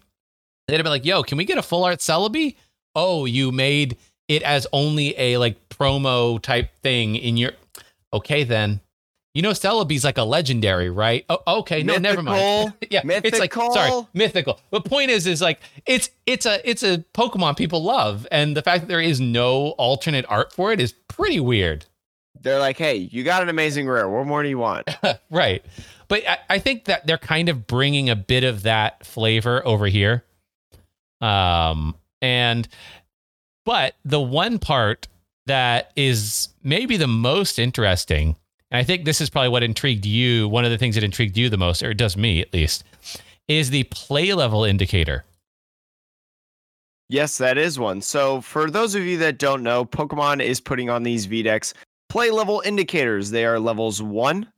[0.68, 2.56] they'd have been like, "Yo, can we get a full art Celebi?"
[2.94, 3.98] Oh, you made
[4.28, 7.52] it as only a like promo type thing in your.
[8.14, 8.80] Okay, then
[9.36, 11.26] you know, Celebi's like a legendary, right?
[11.28, 12.74] Oh, okay, no, mythical, never mind.
[12.90, 13.28] yeah, mythical.
[13.28, 14.62] it's like sorry, mythical.
[14.72, 18.62] But point is, is like it's it's a it's a Pokemon people love, and the
[18.62, 21.86] fact that there is no alternate art for it is pretty weird.
[22.40, 24.08] They're like, hey, you got an amazing rare.
[24.08, 24.90] What more do you want?
[25.30, 25.66] right,
[26.08, 29.88] but I, I think that they're kind of bringing a bit of that flavor over
[29.88, 30.24] here.
[31.20, 32.70] Um, and
[33.66, 35.10] but the one part
[35.46, 38.38] that is maybe the most interesting
[38.76, 40.50] and I think this is probably what intrigued you.
[40.50, 42.84] One of the things that intrigued you the most, or it does me at least,
[43.48, 45.24] is the play level indicator.
[47.08, 48.02] Yes, that is one.
[48.02, 51.64] So, for those of you that don't know, Pokemon is putting on these V deck
[52.10, 53.32] play level indicators.
[53.32, 54.52] They are levels one,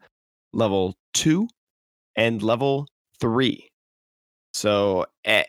[0.52, 1.48] level two,
[2.16, 2.88] and level
[3.20, 3.70] three.
[4.52, 5.44] So, uh,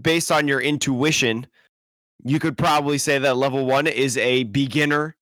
[0.00, 1.46] based on your intuition,
[2.24, 5.15] you could probably say that level one is a beginner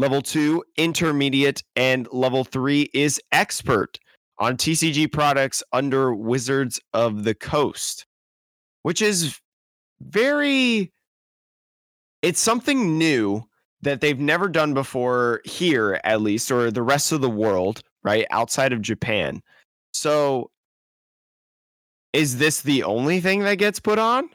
[0.00, 3.98] Level two, intermediate, and level three is expert
[4.38, 8.06] on TCG products under Wizards of the Coast,
[8.82, 9.38] which is
[10.00, 10.90] very,
[12.22, 13.44] it's something new
[13.82, 18.24] that they've never done before here, at least, or the rest of the world, right?
[18.30, 19.42] Outside of Japan.
[19.92, 20.50] So,
[22.14, 24.30] is this the only thing that gets put on?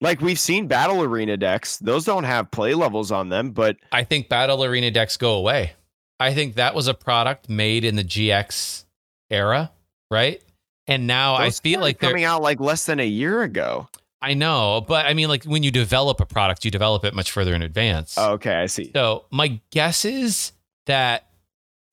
[0.00, 4.04] Like we've seen battle arena decks, those don't have play levels on them, but I
[4.04, 5.72] think battle arena decks go away.
[6.20, 8.84] I think that was a product made in the GX
[9.30, 9.72] era,
[10.10, 10.42] right?
[10.86, 13.88] And now I feel like coming out like less than a year ago.
[14.20, 17.30] I know, but I mean, like when you develop a product, you develop it much
[17.30, 18.16] further in advance.
[18.18, 18.90] Oh, okay, I see.
[18.92, 20.52] So my guess is
[20.86, 21.28] that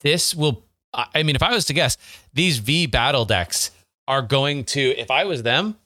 [0.00, 0.64] this will.
[0.92, 1.98] I mean, if I was to guess,
[2.32, 3.70] these V battle decks
[4.08, 4.80] are going to.
[4.80, 5.76] If I was them,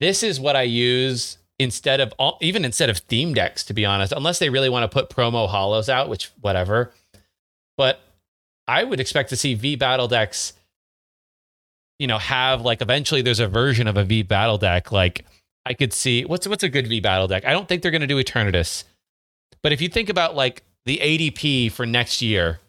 [0.00, 3.84] this is what I use instead of all, even instead of theme decks, to be
[3.84, 6.92] honest, unless they really want to put promo hollows out, which whatever.
[7.76, 8.00] But
[8.66, 10.52] I would expect to see V battle decks,
[11.98, 14.92] you know, have like eventually there's a version of a V battle deck.
[14.92, 15.24] Like
[15.66, 17.44] I could see what's what's a good V battle deck.
[17.44, 18.84] I don't think they're going to do Eternatus,
[19.62, 22.60] but if you think about like the ADP for next year,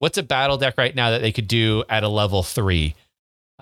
[0.00, 2.94] what's a battle deck right now that they could do at a level three?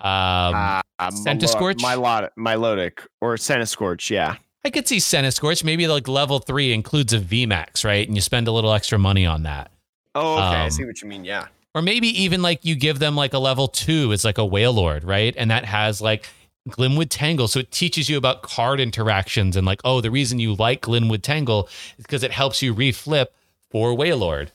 [0.03, 0.81] Um, uh,
[1.11, 1.77] Centiskorch?
[1.77, 4.35] Mylodic, Milotic or Centiskorch, yeah.
[4.65, 5.63] I could see Centiskorch.
[5.63, 8.07] Maybe like level three includes a VMAX, right?
[8.07, 9.71] And you spend a little extra money on that.
[10.15, 10.41] Oh, okay.
[10.41, 11.25] Um, I see what you mean.
[11.25, 11.47] Yeah.
[11.75, 15.05] Or maybe even like you give them like a level two is like a Wailord,
[15.05, 15.33] right?
[15.37, 16.27] And that has like
[16.69, 17.47] Glimwood Tangle.
[17.47, 21.23] So it teaches you about card interactions and like, oh, the reason you like Glimwood
[21.23, 23.27] Tangle is because it helps you reflip
[23.71, 24.49] for Wailord.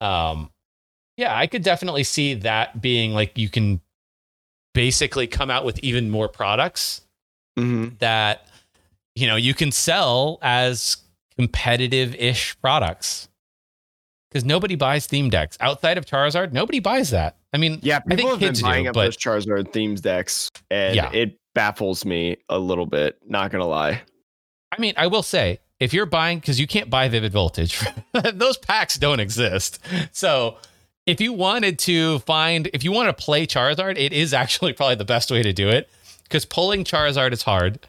[0.00, 0.50] Um,
[1.16, 3.80] yeah, I could definitely see that being like you can
[4.74, 7.02] basically come out with even more products
[7.58, 7.94] mm-hmm.
[7.98, 8.46] that
[9.14, 10.98] you know you can sell as
[11.36, 13.28] competitive-ish products
[14.30, 16.52] because nobody buys theme decks outside of Charizard.
[16.52, 17.36] Nobody buys that.
[17.52, 19.72] I mean, yeah, people I think have kids been buying do, up but, those Charizard
[19.72, 21.10] themes decks, and yeah.
[21.12, 23.18] it baffles me a little bit.
[23.26, 24.02] Not gonna lie.
[24.72, 27.82] I mean, I will say if you're buying because you can't buy Vivid Voltage,
[28.34, 29.80] those packs don't exist.
[30.12, 30.58] So
[31.10, 34.94] if you wanted to find, if you want to play Charizard, it is actually probably
[34.94, 35.90] the best way to do it
[36.22, 37.80] because pulling Charizard is hard,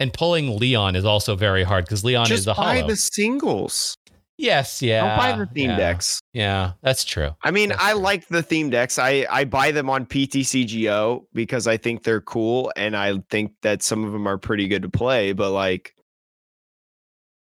[0.00, 3.96] and pulling Leon is also very hard because Leon Just is a buy the singles.
[4.38, 5.06] Yes, yeah.
[5.06, 6.20] Don't buy the theme yeah, decks.
[6.32, 7.30] Yeah, that's true.
[7.42, 8.00] I mean, That's I true.
[8.00, 8.98] like the theme decks.
[8.98, 13.82] I I buy them on PTCGO because I think they're cool and I think that
[13.82, 15.32] some of them are pretty good to play.
[15.32, 15.94] But like,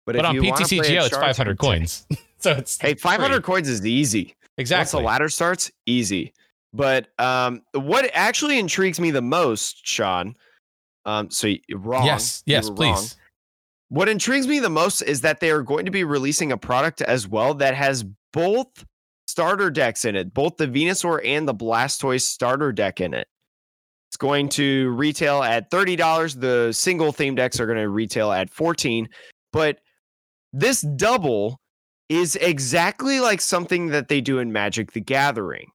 [0.05, 2.07] But, if on you wanna play a PTCGO, it's 500 coins.
[2.39, 3.41] so it's Hey, 500 free.
[3.43, 4.35] coins is easy.
[4.57, 5.01] Once Exactly.
[5.01, 6.33] the ladder starts, easy.
[6.73, 10.35] But um, what actually intrigues me the most, Sean.
[11.05, 12.05] Um, so y- wrong.
[12.05, 12.93] Yes, yes, were wrong.
[12.95, 13.17] please.
[13.89, 17.01] What intrigues me the most is that they are going to be releasing a product
[17.01, 18.67] as well that has both
[19.27, 23.27] starter decks in it, both the Venusaur and the Blastoise starter deck in it.
[24.09, 26.39] It's going to retail at $30.
[26.39, 29.09] The single theme decks are going to retail at 14,
[29.51, 29.79] but
[30.53, 31.59] this double
[32.17, 35.71] is exactly like something that they do in Magic the Gathering.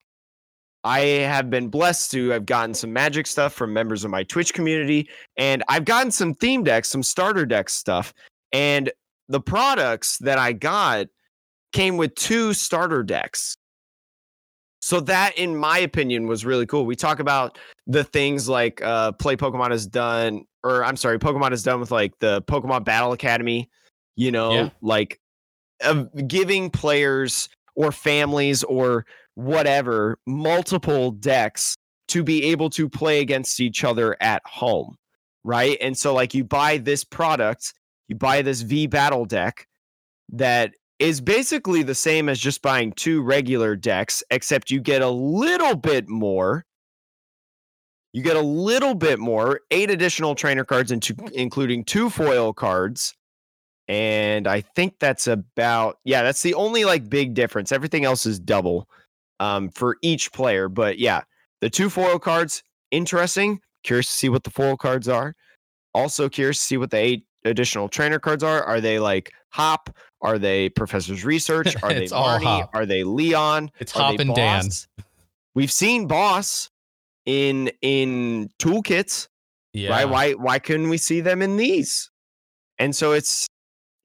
[0.83, 4.53] I have been blessed to have gotten some magic stuff from members of my Twitch
[4.53, 8.13] community, and I've gotten some theme decks, some starter deck stuff.
[8.53, 8.91] And
[9.27, 11.07] the products that I got
[11.73, 13.57] came with two starter decks.
[14.81, 16.85] So that, in my opinion, was really cool.
[16.85, 21.51] We talk about the things like uh, Play Pokemon has done, or I'm sorry, Pokemon
[21.51, 23.69] has done with like the Pokemon Battle Academy,
[24.15, 24.69] you know, Yeah.
[24.81, 25.19] like
[25.81, 29.05] of giving players or families or
[29.35, 31.75] whatever multiple decks
[32.07, 34.95] to be able to play against each other at home
[35.43, 35.77] right?
[35.81, 37.73] And so like you buy this product
[38.07, 39.67] you buy this v battle deck
[40.29, 45.09] that is basically the same as just buying two regular decks except you get a
[45.09, 46.65] little bit more.
[48.11, 53.13] You get a little bit more eight additional trainer cards into including two foil cards
[53.89, 57.71] and I think that's about yeah, that's the only like big difference.
[57.71, 58.87] Everything else is double
[59.39, 60.69] um, for each player.
[60.69, 61.23] But yeah,
[61.59, 63.59] the two foil cards interesting.
[63.83, 65.35] Curious to see what the foil cards are.
[65.95, 68.63] Also curious to see what the eight additional trainer cards are.
[68.63, 69.89] Are they like Hop?
[70.21, 71.75] Are they Professor's Research?
[71.81, 72.69] Are they It's all Hop.
[72.73, 73.71] Are they Leon?
[73.79, 74.65] It's Are Hop and Dan.
[74.65, 74.87] Boss?
[75.55, 76.69] We've seen Boss
[77.25, 79.27] in in toolkits
[79.73, 79.89] Yeah.
[79.91, 82.09] right why why couldn't we see them in these
[82.79, 83.47] and so it's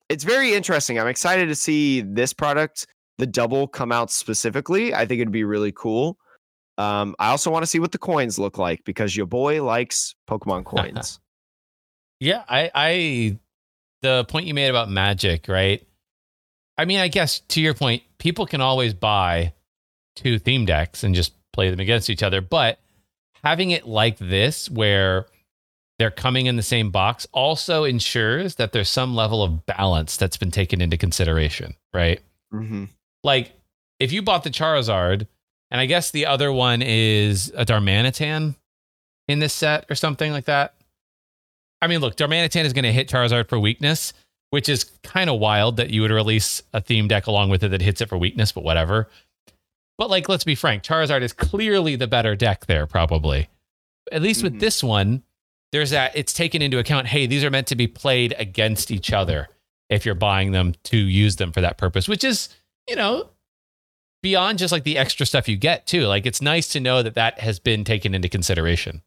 [0.09, 2.87] it's very interesting i'm excited to see this product
[3.19, 6.19] the double come out specifically i think it'd be really cool
[6.79, 10.15] um i also want to see what the coins look like because your boy likes
[10.29, 11.21] pokemon coins
[12.21, 13.39] Yeah, I, I,
[14.03, 15.87] the point you made about magic, right?
[16.79, 19.53] I mean, I guess to your point, people can always buy
[20.17, 22.41] two theme decks and just play them against each other.
[22.41, 22.79] But
[23.43, 25.27] having it like this, where
[26.05, 30.37] they're coming in the same box, also ensures that there's some level of balance that's
[30.37, 32.21] been taken into consideration, right?
[32.53, 32.85] mm-hmm.
[33.23, 33.53] Like,
[33.99, 35.27] if you bought the Charizard,
[35.71, 38.55] and I guess the other one is a Darmanitan
[39.29, 40.75] in this set or something like that.
[41.81, 44.13] I mean, look, Darmanitan is going to hit Charizard for weakness,
[44.51, 47.71] which is kind of wild that you would release a theme deck along with it
[47.71, 49.09] that hits it for weakness, but whatever.
[49.97, 53.49] But like, let's be frank, Charizard is clearly the better deck there, probably.
[54.13, 54.61] At least with Mhm.
[54.61, 55.23] this one,
[55.75, 57.09] there's that it's taken into account.
[57.09, 59.49] Hey, these are meant to be played against each other
[59.91, 62.49] if you're buying them to use them for that purpose, which is,
[62.89, 63.29] you know,
[64.23, 66.03] beyond just like the extra stuff you get too.
[66.07, 69.03] Like, it's nice to know that that has been taken into consideration.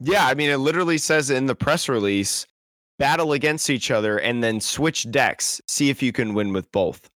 [0.00, 2.46] yeah i mean it literally says in the press release
[2.98, 7.08] battle against each other and then switch decks see if you can win with both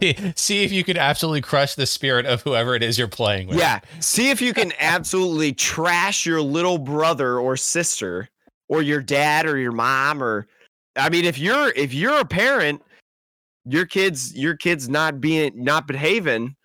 [0.00, 3.48] See, see if you can absolutely crush the spirit of whoever it is you're playing
[3.48, 3.58] with.
[3.58, 3.80] Yeah.
[4.00, 8.28] See if you can absolutely trash your little brother or sister
[8.68, 10.46] or your dad or your mom or
[10.96, 12.82] I mean if you're if you're a parent
[13.66, 16.56] your kids your kids not being not behaving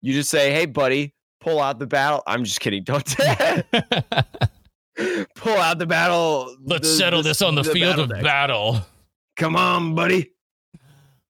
[0.00, 3.04] you just say hey buddy pull out the battle I'm just kidding don't
[5.34, 8.22] pull out the battle Let's the- settle this on the, field battle of deck.
[8.22, 8.80] battle.
[9.36, 10.30] come on buddy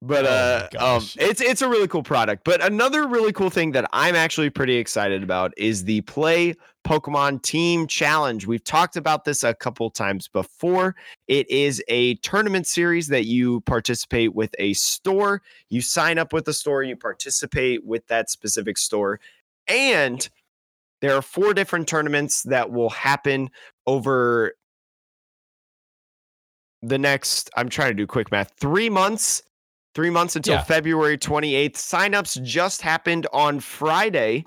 [0.07, 2.45] but Oh uh um it's it's a really cool product.
[2.45, 6.55] But another really cool thing that i'm actually pretty excited about is the play
[6.87, 8.47] pokemon team challenge.
[8.47, 10.95] We've talked about this a couple times before.
[11.29, 15.41] It is a tournament series that you participate with a store.
[15.71, 19.19] You sign up with a store you participate with that specific store.
[19.67, 20.29] And
[21.01, 23.51] there are four different tournaments that will happen
[23.87, 24.55] over
[26.83, 29.43] the next i'm trying to do quick math three months
[29.95, 30.63] three months until Yeah.
[30.63, 34.45] february 28th signups just happened on friday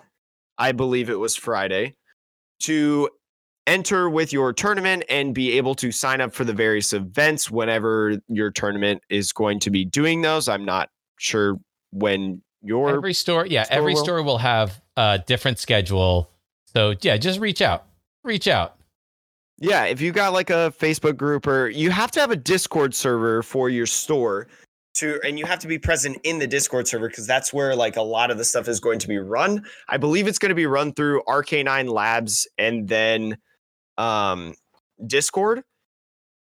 [0.57, 1.93] i believe it was friday
[2.61, 3.09] to
[3.65, 8.17] enter with your tournament and be able to sign up for the various events whenever
[8.29, 10.89] your tournament is going to be doing those i'm not
[11.19, 11.57] sure
[11.91, 14.03] when your every store, yeah, store every will?
[14.03, 16.29] store will have a different schedule.
[16.73, 17.85] So yeah, just reach out.
[18.23, 18.75] Reach out.
[19.59, 22.93] Yeah, if you got like a Facebook group or you have to have a Discord
[22.93, 24.47] server for your store
[24.97, 27.97] to and you have to be present in the Discord server because that's where like
[27.97, 29.65] a lot of the stuff is going to be run.
[29.89, 33.37] I believe it's going to be run through RK9 Labs and then
[33.97, 34.53] um
[35.05, 35.63] Discord,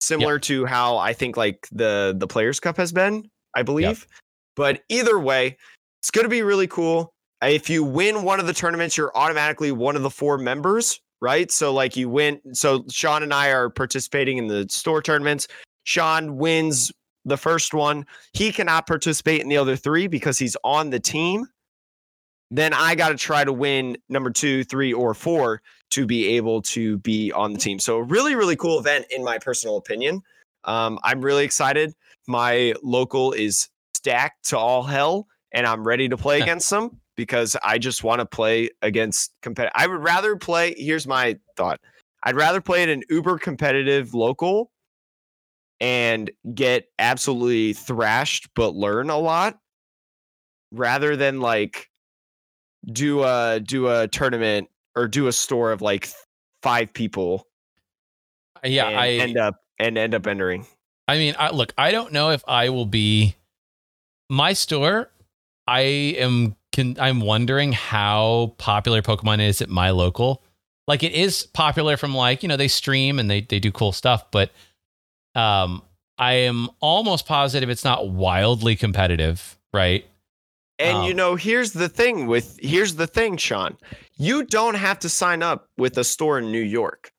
[0.01, 4.07] similar to how I think like the the Players Cup has been, I believe.
[4.55, 5.57] But either way,
[6.01, 7.13] it's going to be really cool.
[7.41, 11.49] If you win one of the tournaments, you're automatically one of the four members, right?
[11.51, 12.41] So like you win.
[12.53, 15.47] So Sean and I are participating in the store tournaments.
[15.85, 16.91] Sean wins
[17.25, 18.05] the first one.
[18.33, 21.47] He cannot participate in the other three because he's on the team.
[22.51, 25.61] Then I got to try to win number two, three, or four
[25.91, 27.79] to be able to be on the team.
[27.79, 30.21] So, a really, really cool event, in my personal opinion.
[30.63, 31.93] Um, I'm really excited.
[32.27, 37.55] My local is stacked to all hell, and I'm ready to play against them because
[37.63, 39.73] I just want to play against competitive.
[39.75, 40.73] I would rather play.
[40.77, 41.79] Here's my thought
[42.23, 44.71] I'd rather play at an uber competitive local
[45.81, 49.57] and get absolutely thrashed but learn a lot
[50.71, 51.89] rather than like
[52.91, 56.09] do a do a tournament or do a store of like
[56.61, 57.45] five people
[58.57, 60.65] uh, Yeah, and I end up and end up entering
[61.09, 63.35] I mean, I, look, I don't know if I will be
[64.29, 65.09] my store.
[65.67, 66.55] I am.
[66.71, 70.43] Can, I'm wondering how popular Pokemon is at my local.
[70.87, 73.91] Like, it is popular from like you know they stream and they they do cool
[73.91, 74.51] stuff, but
[75.39, 75.81] um,
[76.17, 80.05] I am almost positive it's not wildly competitive, right?
[80.77, 83.77] and you Um, know here's the thing with here's the thing sean
[84.17, 87.11] you don't have to sign up with a store in new york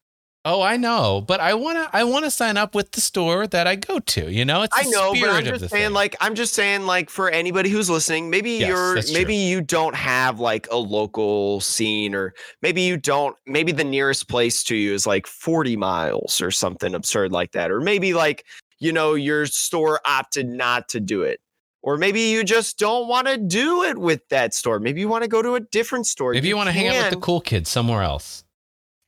[0.46, 3.76] Oh, I know, but I wanna I wanna sign up with the store that I
[3.76, 4.32] go to.
[4.32, 5.92] You know, it's I know, but I'm just saying, thing.
[5.92, 9.42] like, I'm just saying, like, for anybody who's listening, maybe Yes, you're, maybe true.
[9.42, 12.32] you don't have like a local scene, or
[12.62, 16.94] maybe you don't, maybe the nearest place to you is like 40 miles or something
[16.94, 18.46] absurd like that, or maybe like,
[18.78, 21.40] you know, your store opted not to do it.
[21.82, 24.78] Or maybe you just don't want to do it with that store.
[24.80, 26.32] Maybe you want to go to a different store.
[26.32, 28.44] Maybe you, want to hang out with the cool kids somewhere else.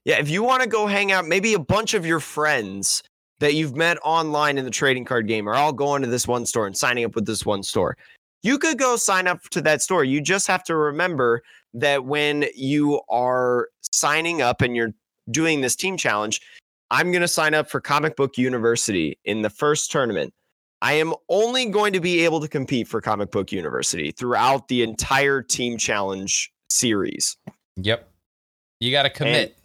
[0.05, 3.03] Yeah, if you want to go hang out, maybe a bunch of your friends
[3.39, 6.47] that you've met online in the trading card game are all going to this one
[6.47, 7.97] store and signing up with this one store.
[8.43, 10.05] You could go sign up to that store.
[10.05, 11.43] You just have to remember
[11.75, 14.93] that when you are signing up and you're
[15.31, 16.41] doing this team challenge,
[16.91, 20.35] I'm going to sign up for Comic Book University in the first tournament.
[20.83, 24.83] I am only going to be able to compete for Comic Book University throughout the
[24.83, 27.37] entire team challenge series.
[27.77, 28.09] Yep.
[28.81, 29.57] You got to commit.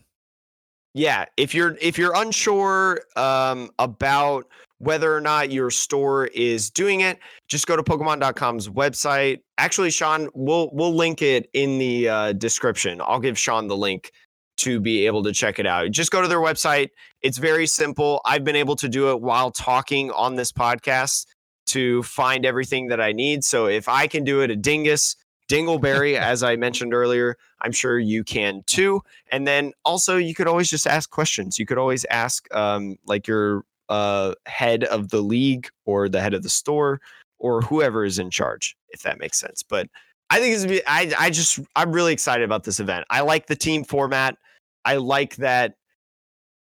[0.94, 4.46] Yeah if you're if you're unsure um, about
[4.80, 9.40] whether or not your store is doing it just go to pokemon.com's website.
[9.58, 13.02] Actually sean we'll we'll link it in the uh, description.
[13.02, 14.12] I'll give sean the link
[14.58, 15.92] to be able to check it out.
[15.92, 16.90] Just go to their website.
[17.22, 18.22] It's very simple.
[18.26, 21.28] I've been able to do it while talking on this podcast
[21.68, 23.44] to find everything that i need.
[23.44, 25.16] So if i can do it a dingus
[25.48, 30.48] dingleberry as i mentioned earlier i'm sure you can too and then also you could
[30.48, 31.60] always just ask questions.
[31.60, 36.34] You could always ask um, like your uh, head of the league or the head
[36.34, 37.02] of the store
[37.40, 39.64] or whoever is in charge, if that makes sense.
[39.64, 39.88] But
[40.30, 43.06] I think it's I I just I'm really excited about this event.
[43.10, 44.38] I like the team format.
[44.86, 45.76] I like that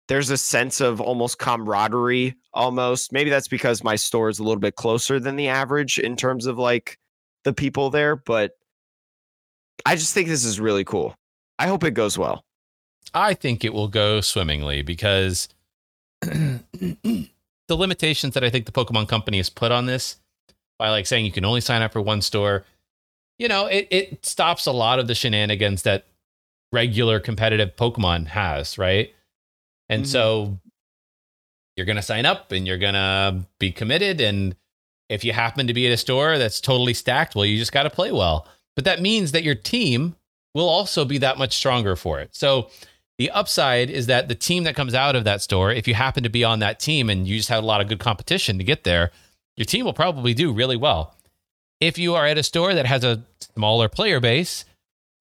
[0.09, 3.13] there's a sense of almost camaraderie almost.
[3.13, 6.47] Maybe that's because my store is a little bit closer than the average in terms
[6.47, 6.99] of like
[7.45, 8.53] the people there, but
[9.87, 11.15] I just think this is really cool.
[11.59, 12.45] I hope it goes well.
[13.15, 15.49] I think it will go swimmingly because
[16.23, 17.29] the
[17.69, 20.17] limitations that I think the Pokemon Company has put on this
[20.79, 22.65] by like saying you can only sign up for one store,
[23.39, 26.07] you know, it, it stops a lot of the shenanigans that
[26.73, 29.15] regular competitive Pokemon has, right?
[29.89, 30.09] And Mhm.
[30.09, 30.59] so
[31.77, 34.21] you're going to sign up and you're going to be committed.
[34.21, 34.57] And
[35.09, 37.83] if you happen to be at a store that's totally stacked, well, you just got
[37.83, 38.47] to play well.
[38.75, 40.17] But that means that your team
[40.55, 42.31] will also be that much stronger for it.
[42.33, 42.71] So
[43.19, 46.23] the upside is that the team that comes out of that store, if you happen
[46.23, 48.65] to be on that team and you just had a lot of good competition to
[48.65, 49.11] get there,
[49.57, 51.15] your team will probably do really well.
[51.81, 53.23] If you are at a store that has a
[53.55, 54.65] smaller player base,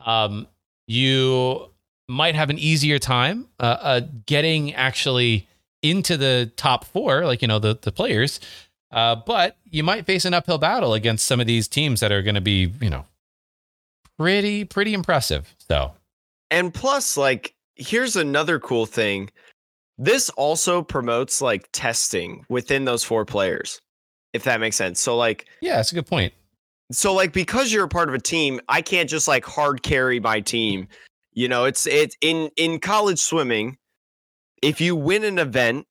[0.06, 0.48] um,
[0.88, 1.70] you
[2.08, 5.48] might have an easier time uh, uh, getting actually
[5.82, 8.40] into the top four, like you know the the players.
[8.92, 12.22] Uh, but you might face an uphill battle against some of these teams that are
[12.22, 13.06] going to be, you know,
[14.20, 15.54] pretty pretty impressive.
[15.70, 15.94] So
[16.50, 19.30] And plus, like, here's another cool thing.
[19.98, 23.80] This also promotes like testing within those four players,
[24.34, 25.00] if that makes sense.
[25.00, 26.34] So, like, yeah, that's a good point.
[26.92, 30.20] so like because you're a part of a team, I can't just like hard carry
[30.20, 30.88] my team.
[31.34, 33.78] You know, it's it's in in college swimming.
[34.62, 35.88] If you win an event,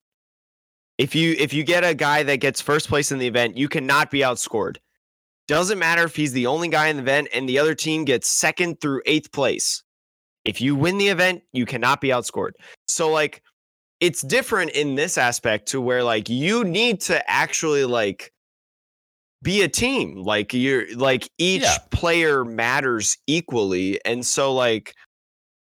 [0.98, 3.68] If you if you get a guy that gets first place in the event, you
[3.68, 4.76] cannot be outscored.
[5.50, 8.30] Doesn't matter if he's the only guy in the event and the other team gets
[8.30, 9.82] second through eighth place.
[10.44, 12.52] If you win the event, you cannot be outscored.
[12.86, 13.42] So like
[13.98, 18.30] it's different in this aspect to where like you need to actually like
[19.42, 20.22] be a team.
[20.22, 21.78] Like you're like each Yeah.
[21.90, 23.98] player matters equally.
[24.04, 24.94] And so like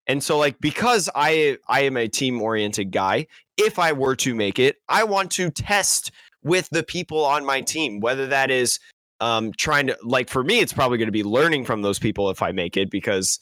[0.06, 3.26] and so like because I I am a team oriented guy,
[3.58, 6.12] if I were to make it, I want to test
[6.44, 8.80] with the people on my team, whether that is
[9.22, 12.30] um trying to like for me it's probably going to be learning from those people
[12.30, 13.40] if I make it because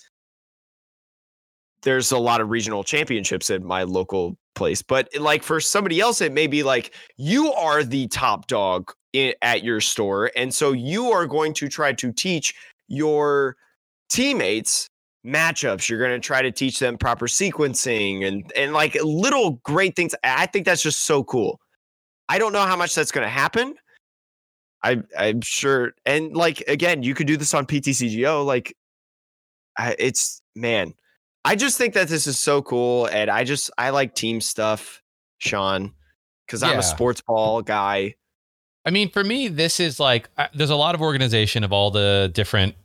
[1.83, 4.81] there's a lot of regional championships at my local place.
[4.81, 9.35] But like for somebody else, it may be like you are the top dog i-
[9.41, 10.31] at your store.
[10.35, 12.53] And so you are going to try to teach
[12.87, 13.55] your
[14.09, 14.89] teammates
[15.25, 15.87] matchups.
[15.89, 20.15] You're going to try to teach them proper sequencing and, and like little great things.
[20.23, 21.59] I think that's just so cool.
[22.29, 23.75] I don't know how much that's going to happen.
[24.83, 25.93] I, I'm sure.
[26.05, 28.45] And like, again, you could do this on PTCGO.
[28.45, 28.75] Like,
[29.77, 30.93] I, it's man,
[31.45, 35.01] I just think that this is so cool, and I just I like team stuff,
[35.39, 35.93] Sean,
[36.45, 36.79] because I'm Yeah.
[36.79, 38.15] a sports ball guy.
[38.85, 41.91] I mean, for me, this is like uh, there's a lot of organization of all
[41.91, 42.75] the different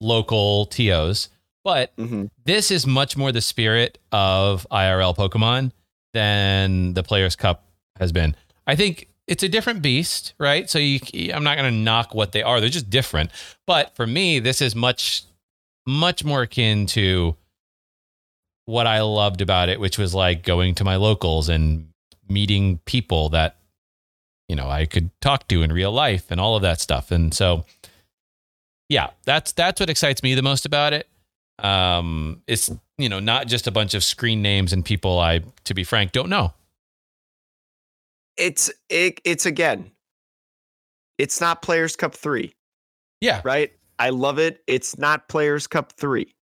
[0.00, 1.28] local TOs,
[1.64, 2.30] but Mhm.
[2.44, 5.72] this is much more the spirit of IRL Pokemon
[6.14, 7.64] than the Players Cup
[7.98, 8.36] has been.
[8.66, 10.68] I think it's a different beast, right?
[10.68, 10.98] So you,
[11.32, 13.30] I'm not going to knock what they are; they're just different.
[13.66, 15.22] But for me, this is much,
[15.86, 17.36] much more akin to
[18.64, 21.88] what I loved about it, which was like going to my locals and
[22.28, 23.56] meeting people that
[24.48, 27.10] you know I could talk to in real life and all of that stuff.
[27.10, 27.66] And so,
[28.88, 31.06] yeah, that's that's what excites me the most about it.
[31.58, 35.74] Um, it's you know not just a bunch of screen names and people I, to
[35.74, 36.54] be frank, don't know.
[38.38, 39.90] It's it, it's again,
[41.18, 42.54] it's not Players Cup three,
[43.20, 43.72] Yeah, right?
[43.98, 44.62] I love it.
[44.66, 46.34] It's not Players Cup three,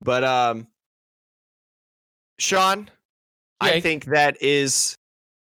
[0.00, 0.68] but um,
[2.38, 2.88] Sean,
[3.60, 4.96] I think that is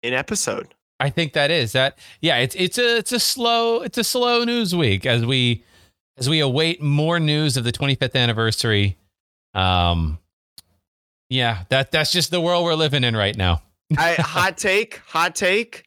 [0.02, 0.74] an episode.
[1.00, 1.98] I think that is that.
[2.20, 5.64] Yeah, it's it's a it's a slow it's a slow news week as we
[6.18, 8.98] as we await more news of the 25th anniversary.
[9.54, 10.18] Um,
[11.30, 13.62] yeah, that that's just the world we're living in right now.
[13.98, 15.84] I, hot take, hot take.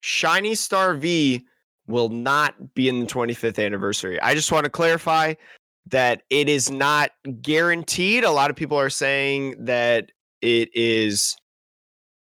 [0.00, 1.44] Shiny Star V
[1.86, 4.20] will not be in the 25th anniversary.
[4.20, 5.34] I just want to clarify
[5.86, 7.10] that it is not
[7.40, 8.24] guaranteed.
[8.24, 10.12] A lot of people are saying that
[10.42, 11.34] it is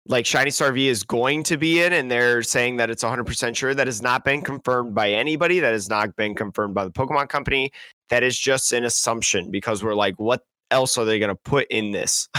[0.06, 3.56] like Shiny Star V is going to be in, and they're saying that it's 100%
[3.56, 3.74] sure.
[3.74, 5.60] That has not been confirmed by anybody.
[5.60, 7.72] That has not been confirmed by the Pokemon Company.
[8.10, 11.68] That is just an assumption because we're like, what else are they going to put
[11.70, 12.28] in this?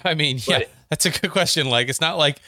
[0.04, 1.68] I mean, yeah, But- that's a good question.
[1.68, 2.38] Like, it's not like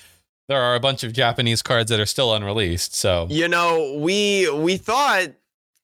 [0.49, 2.95] there are a bunch of Japanese cards that are still unreleased.
[2.95, 5.29] So You know, we we thought,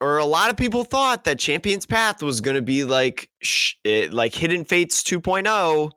[0.01, 3.75] or a lot of people thought that Champions Path was going to be like sh-
[3.83, 5.91] it, like Hidden Fates 2.0,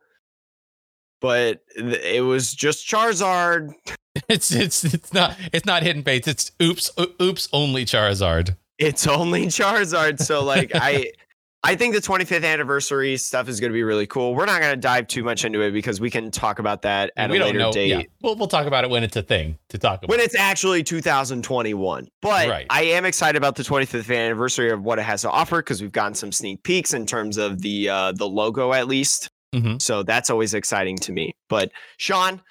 [1.21, 3.71] but th- it was just Charizard.
[4.29, 6.27] it's it's it's not it's not hidden fates.
[6.27, 8.55] It's oops oops only Charizard.
[8.77, 10.19] It's only Charizard.
[10.21, 11.11] So like I.
[11.65, 14.35] I think the 25th anniversary stuff is going to be really cool.
[14.35, 17.13] We're not going to dive too much into it because we can talk about that
[17.15, 17.71] at we a don't later know.
[17.71, 17.87] date.
[17.87, 20.09] Yeah, we'll we'll talk about it when it's a thing to talk about.
[20.09, 22.09] when it's actually 2021.
[22.21, 22.67] But Right.
[22.69, 25.91] I am excited about the 25th anniversary of what it has to offer because we've
[25.93, 29.29] gotten some sneak peeks in terms of the uh, the logo at least.
[29.55, 29.81] Mhm.
[29.81, 31.31] So that's always exciting to me.
[31.47, 32.41] But Sean,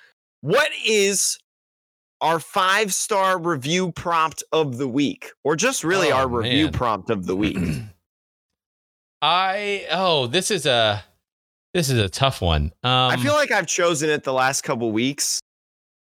[0.40, 1.38] what is
[2.22, 7.10] our five star review prompt of the week, or just really Oh, our review prompt
[7.10, 7.58] of the week?
[9.22, 11.04] I oh this is a
[11.72, 12.72] this is a tough one.
[12.82, 15.40] Um, I feel like I've chosen it the last couple weeks.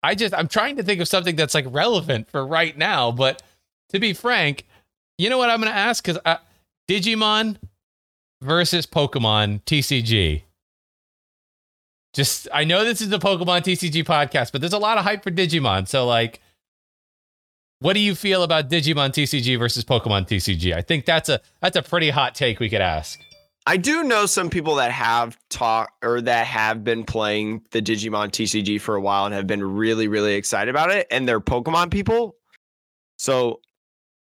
[0.02, 3.10] I just I'm trying to think of something that's like relevant for right now.
[3.10, 3.42] But
[3.90, 4.66] to be frank,
[5.18, 6.20] you know what I'm going to ask because
[6.88, 7.56] Digimon
[8.40, 10.42] versus Pokemon TCG.
[12.12, 15.22] Just I know this is the Pokemon TCG podcast, but there's a lot of hype
[15.22, 15.86] for Digimon.
[15.86, 16.40] So like,
[17.80, 20.74] what do you feel about Digimon TCG versus Pokemon TCG?
[20.74, 23.18] I think that's a that's a pretty hot take we could ask.
[23.66, 28.28] I do know some people that have talked or that have been playing the Digimon
[28.28, 31.90] TCG for a while and have been really, really excited about it, and they're Pokemon
[31.90, 32.36] people.
[33.18, 33.60] So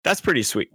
[0.04, 0.70] that's pretty sweet.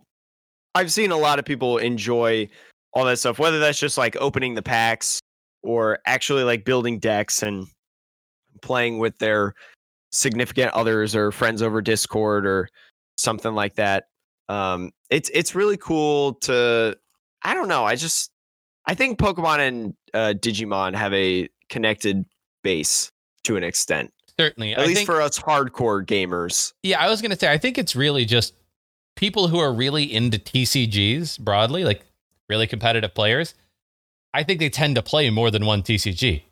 [0.74, 2.48] I've seen a lot of people enjoy
[2.92, 5.20] all that stuff, whether that's just like opening the packs
[5.62, 7.66] or actually like building decks and
[8.60, 9.54] playing with their
[10.12, 12.68] significant others or friends over Discord or
[13.16, 14.08] something like that.
[14.48, 16.96] Um, it's it's really cool to
[17.42, 17.84] I don't know.
[17.84, 18.30] I just
[18.86, 22.24] I think Pokemon and uh, Digimon have a connected
[22.62, 23.10] base
[23.44, 24.12] to an extent.
[24.38, 24.72] certainly.
[24.72, 26.72] At I least think, for us hardcore gamers.
[26.82, 28.54] yeah, I was gonna say I think it's really just
[29.16, 32.04] people who are really into TCGs broadly, like
[32.48, 33.54] really competitive players.
[34.34, 36.42] I think they tend to play more than one TCG.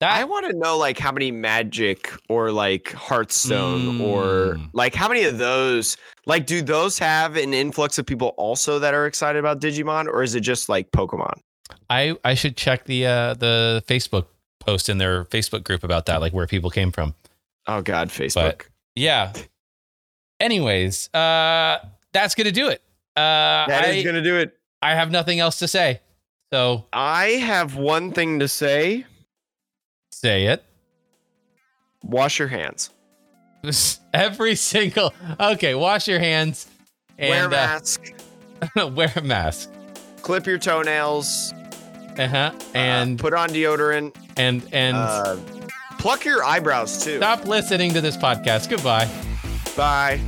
[0.00, 4.70] That I want to know like how many Magic or like Hearthstone or Mm.
[4.72, 5.96] like how many of those
[6.26, 10.22] like do those have an influx of people also that are excited about Digimon or
[10.22, 11.40] is it just like Pokemon?
[11.90, 14.26] I I should check the uh the Facebook
[14.60, 17.14] post in their Facebook group about that, like where people came from.
[17.66, 18.66] Oh god, Facebook.
[18.94, 19.32] Yeah.
[20.40, 21.78] Anyways, uh
[22.12, 22.82] that's gonna do it.
[23.16, 24.56] Uh That is gonna do it.
[24.80, 26.00] I have nothing else to say.
[26.52, 29.04] So I have one thing to say.
[30.20, 30.64] Say it.
[32.02, 32.90] Wash your hands.
[34.14, 36.68] Every single okay, wash your hands
[37.18, 38.12] Wear a and mask.
[38.78, 39.70] uh, wear a mask.
[40.22, 41.52] clip your toenails.
[42.16, 42.52] Uh-huh.
[42.74, 44.14] And uh, put on deodorant.
[44.36, 45.36] and and uh,
[45.98, 47.16] pluck your eyebrows too.
[47.18, 48.68] stop listening to this podcast.
[48.70, 49.08] Goodbye.
[49.76, 50.20] Bye.